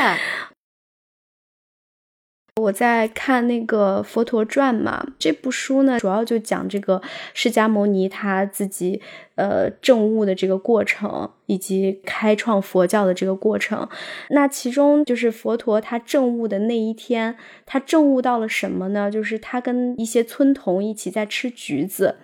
[2.69, 7.01] 我在看那个《佛陀传》嘛，这部书呢，主要就讲这个
[7.33, 9.01] 释迦牟尼他自己
[9.37, 13.89] 呃证悟的这个过程，以及开创佛教的这个过程。
[14.31, 19.11] 那其中就是佛陀他证悟的那一天，他证悟到了什么呢？
[19.11, 22.17] 就是他跟一些村童一起在吃橘子，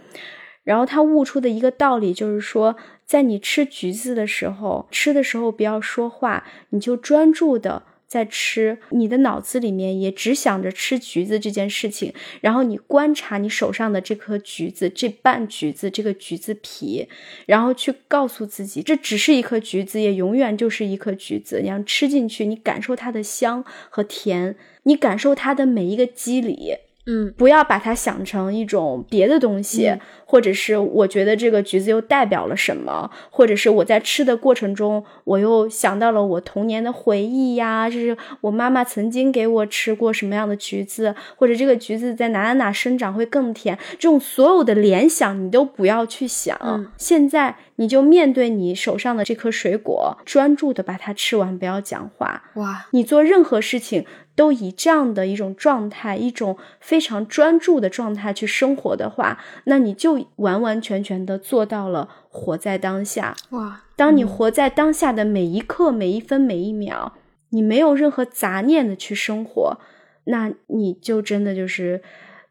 [0.63, 2.77] 然后他悟出的一个道理就是说，
[3.07, 7.85] 在你吃橘子的时候，吃的时候不要说话，你就专注的。
[8.15, 17.09] 在吃，你的脑子里面也只想着吃橘子这件事情，然后你观察你手上的这颗橘子，这半橘子，这个橘子皮，
[17.47, 21.61] 然后去告诉自己，这只是一颗橘子，也永远就是一颗橘子。
[21.61, 24.55] 你要吃进去，你感受它的香和甜，
[24.85, 26.77] 你感受它的每一个肌理，
[27.07, 27.33] 嗯。
[27.37, 30.01] 不要把它想成一种别的东西，嗯。
[30.27, 46.89] 或者是我觉得这个橘子又代表了什么，或者是我在吃的过程中，我又想到了我童年的回忆呀，就是我妈妈曾经给我吃过什么样的橘子，或者这个橘子在哪哪哪生长会更甜，这种所有的联想你都不要去想，嗯。
[46.97, 54.05] 现在你就面对你手上的这颗水果，专注的把它吃完，不要讲话，哇，你做任何事情
[54.37, 63.37] 都以这样的一种状态，一种非常专注的状态去生活的话，那你就完完全全的做到了活在当下。
[63.51, 67.13] 哇，当你活在当下的每一刻、每一分、每一秒，
[67.51, 69.79] 你没有任何杂念的去生活，
[70.25, 72.03] 那你就真的就是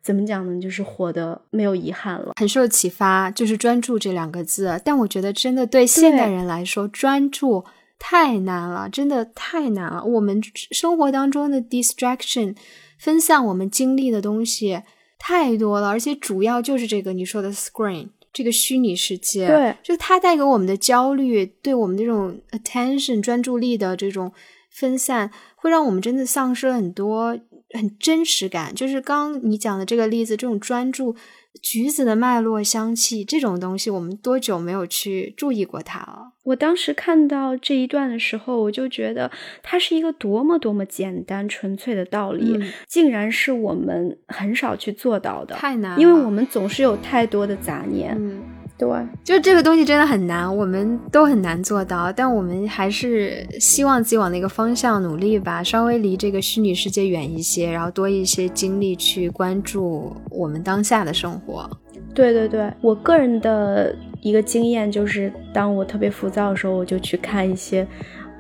[0.02, 0.62] 怎么讲呢？
[0.62, 2.32] 就是活得没有遗憾了。
[2.38, 4.80] 很受启发，就是专注这两个字。
[4.86, 7.66] 但我觉得真的对现代人来说，专注
[8.06, 10.04] 太难了，真的太难了。
[10.04, 12.54] 我们生活当中的 distraction
[13.00, 14.82] 分散我们精力的东西
[15.18, 24.34] 太多了，而且主要就是这个你说的 screen 这个虚拟世界，对，就它带给我们的焦虑，对我们这种 attention 专注力的这种
[24.70, 27.40] 分散，会让我们真的丧失了很多
[27.72, 28.76] 很真实感。
[28.76, 31.16] 就是刚你讲的这个例子，这种专注。
[31.62, 36.32] 橘子的脉络、香气这种东西，我们多久没有去注意过它了？
[36.44, 39.32] 我当时看到这一段的时候，我就觉得
[39.62, 45.56] 它是一个多么多么简单纯粹的道理，嗯竟然是我们很少去做到的。
[45.56, 48.14] 太难了，因为我们总是有太多的杂念。
[48.20, 48.42] 嗯，
[48.84, 61.70] 对，就这个东西真的很难，我们都很难做到，但我们还是希望自己往那个方向努力吧，稍微离这个虚拟世界远一些，然后多一些精力去关注我们当下的生活。
[62.14, 67.88] 对对对，我个人的一个经验就是，当我特别浮躁的时候，我就去看一些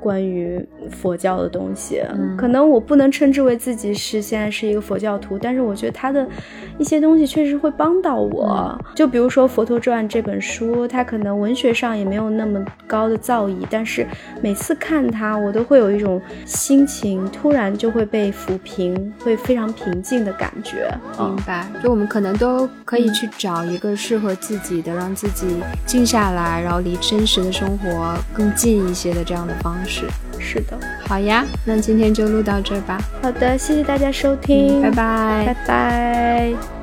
[0.04, 2.02] 关于佛教的东西。
[2.38, 6.28] 可能我不能称之为自己是现在是一个佛教徒，但是我觉得他的
[6.78, 8.78] 一些东西确实会帮到我。
[8.94, 14.06] 就比如说《佛陀传》这本书，它可能文学上也没有那么高的造诣，但是
[14.42, 20.94] 每次看它，我都会有一种心情突然就会被抚平，会非常平静的感觉。
[21.18, 21.66] 明白？
[21.82, 25.46] 就我们可能都可以去找一个适合自己的，让自己
[25.86, 29.93] 静下来，然后离真实的生活更近一些的这样的方式。
[29.94, 30.08] 是
[30.40, 33.00] 是的，好呀，那今天就录到这吧。
[33.22, 36.83] 好的，谢谢大家收听，拜拜，拜拜。